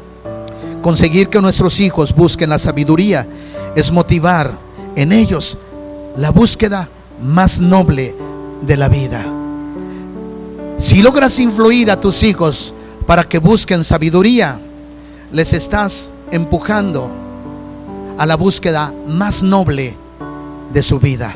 Conseguir 0.81 1.27
que 1.27 1.41
nuestros 1.41 1.79
hijos 1.81 2.15
busquen 2.15 2.49
la 2.49 2.59
sabiduría 2.59 3.27
es 3.75 3.91
motivar 3.91 4.57
en 4.95 5.11
ellos 5.11 5.57
la 6.17 6.31
búsqueda 6.31 6.89
más 7.21 7.59
noble 7.59 8.15
de 8.61 8.75
la 8.75 8.89
vida. 8.89 9.23
Si 10.79 11.01
logras 11.01 11.39
influir 11.39 11.89
a 11.89 11.99
tus 11.99 12.23
hijos 12.23 12.73
para 13.05 13.23
que 13.23 13.39
busquen 13.39 13.83
sabiduría, 13.83 14.59
les 15.31 15.53
estás 15.53 16.11
empujando 16.31 17.11
a 18.17 18.25
la 18.25 18.35
búsqueda 18.35 18.93
más 19.07 19.43
noble 19.43 19.95
de 20.73 20.83
su 20.83 20.99
vida. 20.99 21.33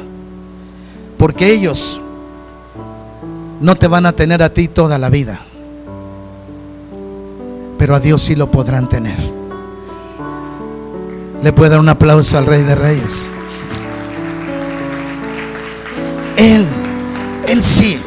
Porque 1.18 1.52
ellos 1.52 2.02
no 3.60 3.76
te 3.76 3.88
van 3.88 4.08
a 4.08 4.14
tener 4.14 4.42
a 4.42 4.52
ti 4.52 4.68
toda 4.68 4.98
la 4.98 5.10
vida. 5.10 5.40
Pero 7.78 7.96
a 7.96 8.00
Dios 8.00 8.24
sí 8.24 8.36
lo 8.36 8.50
podrán 8.50 8.90
tener. 8.90 9.18
Le 11.44 11.54
puedo 11.54 11.72
dar 11.72 11.80
un 11.80 11.90
aplauso 11.90 12.38
al 12.38 12.46
Rey 12.46 12.64
de 12.64 12.76
Reyes. 12.76 13.30
Él, 16.38 16.68
Él 17.48 17.64
sí. 17.64 18.00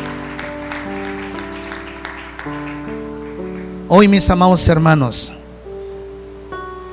Hoy, 3.88 4.08
mis 4.08 4.28
amados 4.30 4.66
hermanos, 4.66 5.32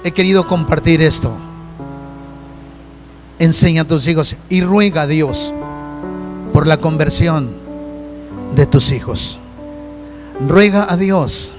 he 0.04 0.12
querido 0.12 0.48
compartir 0.48 1.02
esto. 1.02 1.34
Enseña 3.40 3.84
a 3.84 3.86
tus 3.86 4.08
hijos 4.08 4.36
y 4.50 4.62
ruega 4.62 5.04
a 5.04 5.08
Dios 5.08 5.54
por 6.54 6.68
la 6.68 6.78
conversión 6.78 7.56
de 8.56 8.66
tus 8.66 8.92
hijos. 8.92 9.40
Ruega 10.48 10.92
a 10.92 10.98
Dios 10.98 11.54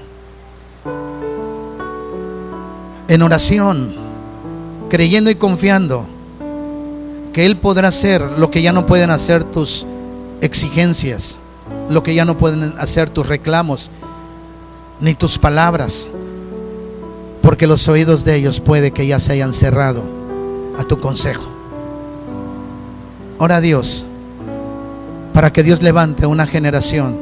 en 3.07 3.21
oración, 3.21 3.93
creyendo 4.89 5.29
y 5.29 5.35
confiando 5.35 6.07
que 7.33 7.45
Él 7.47 7.57
podrá 7.57 7.87
hacer 7.87 8.21
lo 8.37 8.51
que 8.51 8.61
ya 8.61 8.71
no 8.71 8.85
pueden 8.85 9.09
hacer 9.09 9.43
tus 9.43 9.85
exigencias, 10.39 11.37
lo 11.89 12.03
que 12.03 12.13
ya 12.13 12.25
no 12.25 12.37
pueden 12.37 12.75
hacer 12.77 13.09
tus 13.09 13.27
reclamos, 13.27 13.89
ni 15.01 15.15
tus 15.15 15.39
palabras, 15.39 16.07
porque 17.41 17.67
los 17.67 17.87
oídos 17.87 18.23
de 18.23 18.35
ellos 18.35 18.59
puede 18.59 18.91
que 18.91 19.07
ya 19.07 19.19
se 19.19 19.33
hayan 19.33 19.51
cerrado 19.51 20.03
a 20.77 20.83
tu 20.83 20.99
consejo. 20.99 21.43
Ora 23.39 23.57
a 23.57 23.61
Dios 23.61 24.05
para 25.33 25.51
que 25.51 25.63
Dios 25.63 25.81
levante 25.81 26.27
una 26.27 26.45
generación 26.45 27.17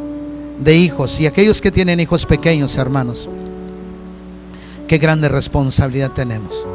de 0.60 0.76
hijos 0.76 1.20
y 1.22 1.26
aquellos 1.26 1.62
que 1.62 1.72
tienen 1.72 2.02
hijos 2.02 2.26
pequeños, 2.26 2.78
hermanos. 2.78 3.30
Qué 4.88 4.98
grande 4.98 5.30
responsabilidad 5.30 6.12
tenemos 6.12 6.68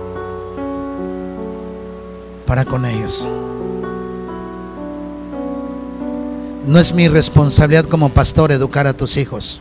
para 2.46 2.64
con 2.64 2.84
ellos. 2.86 3.28
No 6.66 6.78
es 6.78 6.92
mi 6.94 7.08
responsabilidad 7.08 7.84
como 7.84 8.08
pastor 8.08 8.50
educar 8.52 8.86
a 8.86 8.96
tus 8.96 9.16
hijos. 9.16 9.60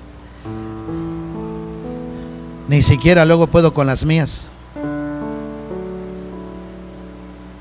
Ni 2.67 2.81
siquiera 2.81 3.25
luego 3.25 3.47
puedo 3.47 3.73
con 3.73 3.85
las 3.87 4.05
mías. 4.05 4.47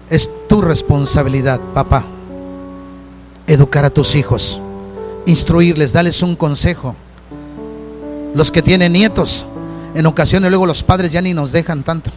Es 0.09 0.31
tu 0.49 0.63
responsabilidad, 0.63 1.61
papá, 1.75 2.05
educar 3.47 3.85
a 3.85 3.91
tus 3.91 4.15
hijos, 4.15 4.61
instruirles, 5.27 5.93
darles 5.93 6.23
un 6.23 6.37
consejo. 6.37 6.95
Los 8.35 8.51
que 8.51 8.63
tienen 8.63 8.93
nietos, 8.93 9.47
En 9.95 10.07
ocasiones 10.07 10.51
luego 10.51 10.67
los 10.67 10.83
padres 10.83 11.13
ya 11.13 11.23
ni 11.23 11.35
nos 11.35 11.53
dejan 11.53 11.85
tanto. 11.85 12.11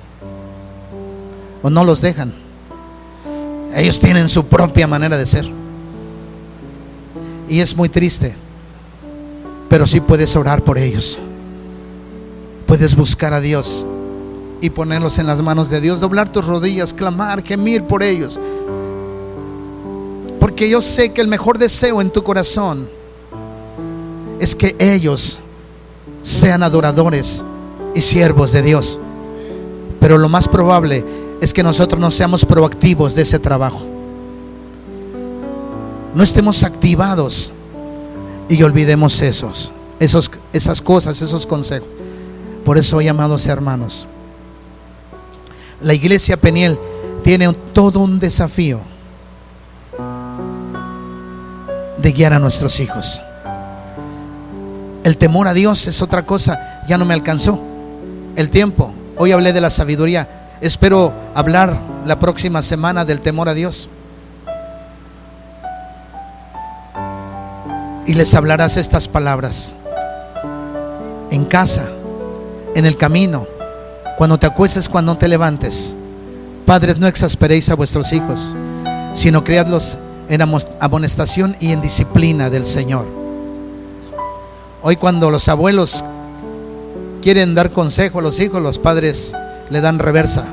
O 1.61 1.69
no 1.69 1.85
los 1.85 2.01
dejan. 2.01 2.46
Ellos 3.75 3.99
tienen 3.99 4.29
su 4.29 4.45
propia 4.45 4.87
manera 4.87 5.17
de 5.17 5.25
ser. 5.25 5.49
Y 7.49 7.59
es 7.59 7.75
muy 7.75 7.89
triste. 7.89 8.35
Pero 9.69 9.85
sí 9.85 9.99
puedes 9.99 10.35
orar 10.35 10.63
por 10.63 10.77
ellos. 10.77 11.17
Puedes 12.65 12.95
buscar 12.95 13.33
a 13.33 13.41
Dios 13.41 13.85
y 14.61 14.69
ponerlos 14.69 15.19
en 15.19 15.27
las 15.27 15.41
manos 15.41 15.69
de 15.69 15.79
Dios, 15.81 15.99
doblar 15.99 16.31
tus 16.31 16.45
rodillas, 16.45 16.93
clamar, 16.93 17.43
gemir 17.43 17.83
por 17.83 18.03
ellos. 18.03 18.39
Porque 20.39 20.69
yo 20.69 20.81
sé 20.81 21.13
que 21.13 21.21
el 21.21 21.27
mejor 21.27 21.57
deseo 21.57 22.01
en 22.01 22.09
tu 22.09 22.23
corazón 22.23 22.89
es 24.39 24.55
que 24.55 24.75
ellos 24.79 25.39
sean 26.21 26.63
adoradores 26.63 27.43
y 27.95 28.01
siervos 28.01 28.51
de 28.51 28.61
Dios. 28.61 28.99
Pero 29.99 30.17
lo 30.17 30.29
más 30.29 30.47
probable 30.47 31.03
es 31.41 31.53
que 31.53 31.63
nosotros 31.63 31.99
no 31.99 32.11
seamos 32.11 32.45
proactivos 32.45 33.13
de 33.15 33.21
ese 33.21 33.39
trabajo. 33.39 33.85
No 36.13 36.23
estemos 36.23 36.63
activados 36.63 37.51
y 38.49 38.61
olvidemos 38.63 39.21
esos, 39.21 39.71
esos, 39.99 40.31
esas 40.53 40.81
cosas, 40.81 41.21
esos 41.21 41.45
consejos. 41.45 41.87
Por 42.65 42.77
eso, 42.77 42.99
amados 42.99 43.45
hermanos, 43.45 44.07
la 45.81 45.93
iglesia 45.93 46.37
Peniel 46.37 46.77
tiene 47.23 47.53
todo 47.73 47.99
un 47.99 48.19
desafío 48.19 48.79
de 51.97 52.11
guiar 52.11 52.33
a 52.33 52.39
nuestros 52.39 52.79
hijos. 52.79 53.21
El 55.03 55.17
temor 55.17 55.47
a 55.47 55.53
Dios 55.53 55.87
es 55.87 56.01
otra 56.01 56.25
cosa, 56.25 56.83
ya 56.87 56.97
no 56.97 57.05
me 57.05 57.13
alcanzó 57.13 57.59
el 58.35 58.49
tiempo. 58.49 58.93
Hoy 59.17 59.31
hablé 59.31 59.53
de 59.53 59.61
la 59.61 59.69
sabiduría. 59.69 60.46
Espero 60.59 61.13
hablar 61.35 61.77
la 62.05 62.19
próxima 62.19 62.61
semana 62.61 63.05
del 63.05 63.21
temor 63.21 63.47
a 63.47 63.53
Dios. 63.53 63.89
Y 68.07 68.13
les 68.13 68.33
hablarás 68.33 68.77
estas 68.77 69.07
palabras 69.07 69.75
en 71.29 71.45
casa, 71.45 71.87
en 72.73 72.85
el 72.85 72.97
camino, 72.97 73.45
cuando 74.17 74.39
te 74.39 74.47
acuestes, 74.47 74.89
cuando 74.89 75.17
te 75.17 75.27
levantes. 75.27 75.93
Padres, 76.65 76.97
no 76.97 77.07
exasperéis 77.07 77.69
a 77.69 77.75
vuestros 77.75 78.11
hijos, 78.13 78.55
sino 79.13 79.43
criadlos 79.43 79.97
en 80.29 80.41
amonestación 80.41 81.55
y 81.59 81.71
en 81.71 81.81
disciplina 81.81 82.49
del 82.49 82.65
Señor. 82.65 83.05
Hoy 84.81 84.95
cuando 84.95 85.29
los 85.29 85.47
abuelos 85.49 86.03
quieren 87.21 87.53
dar 87.53 87.71
consejo 87.71 88.19
a 88.19 88.21
los 88.21 88.39
hijos, 88.39 88.61
los 88.61 88.79
padres 88.79 89.33
le 89.69 89.81
dan 89.81 89.99
reversa. 89.99 90.45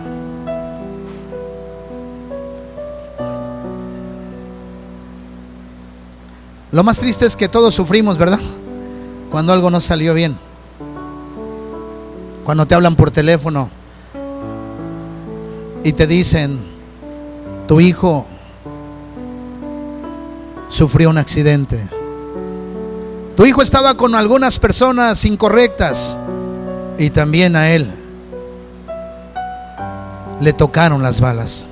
Lo 6.73 6.83
más 6.83 6.99
triste 6.99 7.25
es 7.25 7.37
que 7.37 7.49
todos 7.49 7.75
sufrimos, 7.75 8.19
¿verdad? 8.19 8.41
Cuando 9.31 9.53
algo 9.53 9.71
no 9.71 9.81
salió 9.81 10.13
bien. 10.13 10.37
Cuando 12.45 12.67
te 12.67 12.75
hablan 12.75 12.97
por 12.97 13.11
teléfono 13.11 13.71
y 15.85 15.93
te 15.93 16.07
dicen, 16.07 16.59
tu 17.69 17.81
hijo 17.81 18.27
sufrió 20.69 21.11
un 21.11 21.19
accidente. 21.19 21.89
Tu 23.37 23.47
hijo 23.47 23.63
estaba 23.63 23.95
con 23.95 24.15
algunas 24.15 24.59
personas 24.59 25.25
incorrectas 25.25 26.17
y 26.99 27.11
también 27.11 27.57
a 27.57 27.71
él 27.71 28.04
le 30.41 30.53
tocaron 30.53 31.03
las 31.03 31.21
balas. 31.21 31.67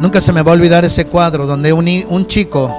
Nunca 0.00 0.20
se 0.20 0.32
me 0.32 0.42
va 0.42 0.52
a 0.52 0.54
olvidar 0.54 0.84
ese 0.84 1.06
cuadro 1.06 1.46
donde 1.46 1.72
un, 1.72 1.88
un 2.08 2.26
chico 2.26 2.74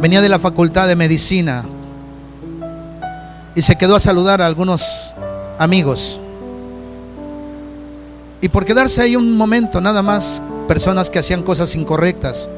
venía 0.00 0.20
de 0.20 0.28
la 0.28 0.38
facultad 0.38 0.86
de 0.88 0.96
medicina 0.96 1.64
y 3.54 3.62
se 3.62 3.76
quedó 3.76 3.96
a 3.96 4.00
saludar 4.00 4.42
a 4.42 4.46
algunos 4.46 5.14
amigos. 5.58 6.20
Y 8.40 8.48
por 8.48 8.64
quedarse 8.64 9.02
ahí 9.02 9.16
un 9.16 9.36
momento 9.36 9.80
nada 9.80 10.02
más, 10.02 10.40
personas 10.66 11.10
que 11.10 11.18
hacían 11.18 11.42
cosas 11.42 11.74
incorrectas, 11.74 12.48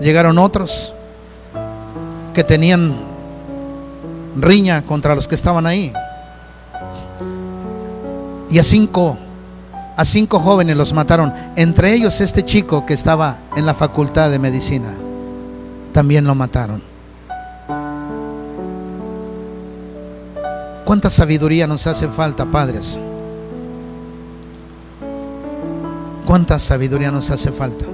llegaron 0.00 0.38
otros 0.38 0.92
que 2.34 2.44
tenían 2.44 2.94
riña 4.36 4.82
contra 4.82 5.14
los 5.14 5.26
que 5.26 5.34
estaban 5.34 5.66
ahí. 5.66 5.92
Y 8.52 8.58
a 8.58 8.62
cinco, 8.62 9.16
a 9.96 10.04
cinco 10.04 10.38
jóvenes 10.38 10.76
los 10.76 10.92
mataron, 10.92 11.32
entre 11.56 11.94
ellos 11.94 12.20
este 12.20 12.44
chico 12.44 12.84
que 12.84 12.92
estaba 12.92 13.38
en 13.56 13.64
la 13.64 13.72
facultad 13.72 14.30
de 14.30 14.38
medicina. 14.38 14.90
También 15.92 16.26
lo 16.26 16.34
mataron. 16.34 16.82
¿Cuánta 20.84 21.08
sabiduría 21.08 21.66
nos 21.66 21.86
hace 21.86 22.08
falta, 22.08 22.44
padres? 22.44 23.00
¿Cuánta 26.26 26.58
sabiduría 26.58 27.10
nos 27.10 27.30
hace 27.30 27.50
falta? 27.52 27.86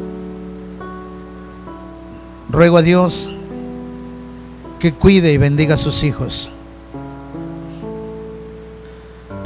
Ruego 2.50 2.78
a 2.78 2.82
Dios 2.82 3.30
que 4.80 4.92
cuide 4.92 5.32
y 5.32 5.38
bendiga 5.38 5.74
a 5.74 5.78
sus 5.78 6.02
hijos. 6.02 6.50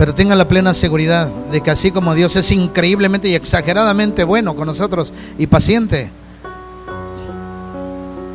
Pero 0.02 0.16
tenga 0.16 0.34
la 0.34 0.48
plena 0.48 0.74
seguridad 0.74 1.28
de 1.28 1.60
que 1.60 1.70
así 1.70 1.92
como 1.92 2.12
Dios 2.16 2.34
es 2.34 2.50
increíblemente 2.50 3.28
y 3.28 3.36
exageradamente 3.36 4.24
bueno 4.24 4.56
con 4.56 4.66
nosotros 4.66 5.14
y 5.38 5.46
paciente, 5.46 6.10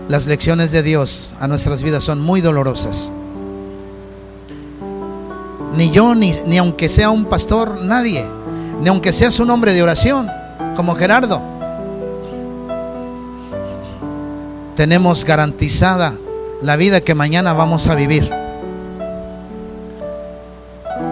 las 0.07 0.27
lecciones 0.27 0.71
de 0.71 0.81
Dios 0.81 1.33
a 1.41 1.47
nuestras 1.49 1.83
vidas 1.83 2.05
son 2.05 2.21
muy 2.21 2.39
dolorosas. 2.39 3.11
Ni 5.75 5.91
yo, 5.91 6.15
ni, 6.15 6.31
ni 6.45 6.57
aunque 6.57 6.87
sea 6.87 7.09
un 7.09 7.25
pastor, 7.25 7.81
nadie, 7.81 8.25
ni 8.79 8.87
aunque 8.87 9.11
seas 9.11 9.37
un 9.41 9.49
hombre 9.49 9.73
de 9.73 9.83
oración, 9.83 10.29
como 10.77 10.95
Gerardo, 10.95 11.41
tenemos 14.77 15.25
garantizada 15.25 16.13
la 16.61 16.77
vida 16.77 17.01
que 17.01 17.13
mañana 17.13 17.51
vamos 17.51 17.87
a 17.87 17.95
vivir. 17.95 18.36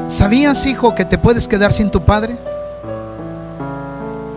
¿Sabías, 0.07 0.65
hijo, 0.65 0.93
que 0.93 1.03
te 1.03 1.17
puedes 1.17 1.47
quedar 1.47 1.73
sin 1.73 1.89
tu 1.89 2.03
padre? 2.03 2.37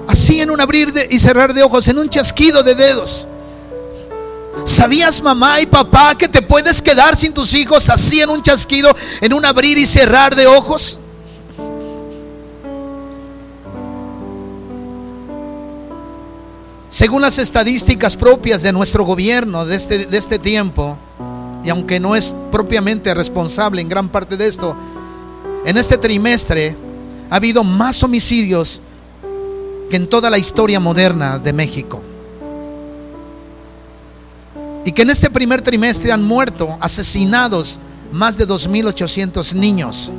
Así 0.07 0.41
en 0.41 0.51
un 0.51 0.61
abrir 0.61 0.93
y 1.11 1.19
cerrar 1.19 1.53
de 1.53 1.63
ojos, 1.63 1.87
en 1.89 1.99
un 1.99 2.09
chasquido 2.09 2.63
de 2.63 2.75
dedos. 2.75 3.27
¿Sabías, 4.65 5.23
mamá 5.23 5.61
y 5.61 5.67
papá, 5.67 6.17
que 6.17 6.29
te 6.29 6.41
puedes 6.41 6.81
quedar 6.81 7.15
sin 7.15 7.33
tus 7.33 7.53
hijos 7.55 7.89
así 7.91 8.21
en 8.21 8.31
un 8.31 8.43
chasquido, 8.43 8.95
en 9.21 9.33
un 9.33 9.45
abrir 9.45 9.77
y 9.77 9.87
cerrar 9.87 10.35
de 10.35 10.47
ojos? 10.47 10.99
Según 16.89 17.21
las 17.21 17.39
estadísticas 17.39 18.17
propias 18.17 18.63
de 18.63 18.73
nuestro 18.73 19.05
gobierno 19.05 19.67
de 19.67 19.77
este, 19.77 20.07
de 20.07 20.19
este 20.19 20.39
tiempo, 20.39 20.97
y 21.63 21.69
aunque 21.69 22.01
no 22.01 22.17
es 22.17 22.35
propiamente 22.51 23.15
responsable 23.15 23.83
en 23.83 23.89
gran 23.89 24.09
parte 24.09 24.39
de 24.39 24.49
esto, 24.49 24.75
en 25.65 25.77
este 25.77 25.99
trimestre 25.99 26.77
ha 27.31 27.37
habido 27.37 27.65
más 27.65 28.03
homicidios 28.03 28.81
que 29.91 29.97
en 29.97 30.09
toda 30.09 30.31
la 30.31 30.39
historia 30.39 30.81
moderna 30.81 31.39
de 31.39 31.53
México. 31.53 32.03
Y 34.85 34.93
que 34.93 35.03
en 35.03 35.11
este 35.11 35.31
primer 35.31 35.61
trimestre 35.61 36.13
han 36.13 36.25
muerto 36.25 36.79
asesinados 36.81 37.79
más 38.13 38.39
de 38.39 38.47
2.800 38.47 39.53
niños 39.55 40.11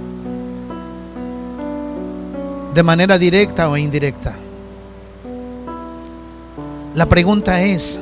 de 2.74 2.84
manera 2.84 3.18
directa 3.18 3.68
o 3.70 3.78
indirecta. 3.78 4.36
La 6.94 7.08
pregunta 7.08 7.62
es, 7.62 8.00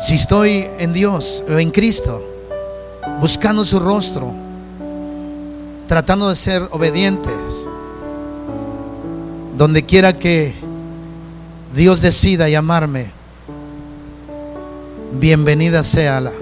si 0.00 0.14
estoy 0.14 0.66
en 0.78 0.92
Dios 0.92 1.44
o 1.48 1.58
en 1.58 1.70
Cristo, 1.70 2.22
buscando 3.20 3.64
su 3.64 3.78
rostro, 3.78 4.32
tratando 5.86 6.28
de 6.28 6.36
ser 6.36 6.68
obedientes, 6.70 7.34
donde 9.56 9.84
quiera 9.84 10.18
que 10.18 10.54
Dios 11.74 12.00
decida 12.00 12.48
llamarme, 12.48 13.10
bienvenida 15.12 15.82
sea 15.82 16.20
la, 16.20 16.32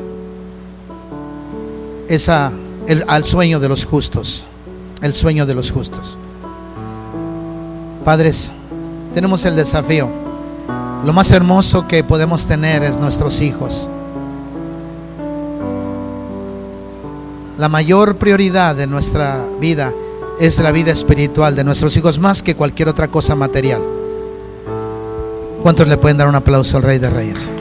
esa, 2.09 2.52
el, 2.86 3.04
al 3.09 3.24
sueño 3.24 3.59
de 3.61 3.68
los 3.68 3.84
justos 3.84 4.46
el 5.02 5.14
sueño 5.14 5.46
de 5.46 5.54
los 5.54 5.70
justos. 5.70 6.16
Padres, 8.04 8.52
tenemos 9.14 9.44
el 9.44 9.57
desafío. 9.57 10.26
Lo 11.07 11.12
más 11.12 11.30
hermoso 11.30 11.86
que 11.86 12.02
podemos 12.02 12.46
tener 12.46 12.82
es 12.82 12.98
nuestros 12.98 13.40
hijos. 13.40 13.88
La 17.57 17.68
mayor 17.68 18.16
prioridad 18.16 18.74
de 18.74 18.88
nuestra 18.88 19.38
vida 19.61 19.92
es 20.40 20.59
la 20.59 20.72
vida 20.72 20.90
espiritual 20.90 21.54
de 21.54 21.62
nuestros 21.62 21.96
hijos 21.96 22.18
más 22.18 22.42
que 22.42 22.57
cualquier 22.57 22.88
otra 22.88 23.07
cosa 23.07 23.36
material. 23.36 23.80
¿Cuántos 25.62 25.86
le 25.86 25.96
pueden 25.96 26.16
dar 26.16 26.26
un 26.26 26.34
aplauso 26.34 26.76
al 26.76 26.82
Rey 26.82 26.98
de 26.98 27.09
Reyes? 27.09 27.52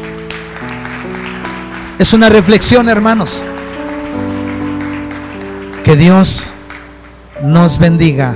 Es 2.00 2.14
una 2.14 2.30
reflexión, 2.30 2.90
hermanos. 2.90 3.44
Que 5.84 5.96
Dios 5.96 6.46
nos 7.44 7.78
bendiga 7.78 8.36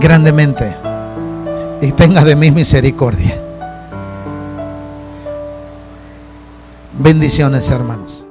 grandemente 0.00 0.76
y 1.80 1.90
tenga 1.90 2.24
de 2.24 2.36
mí 2.36 2.52
misericordia. 2.52 3.41
Bendiciones, 7.02 7.68
hermanos. 7.68 8.28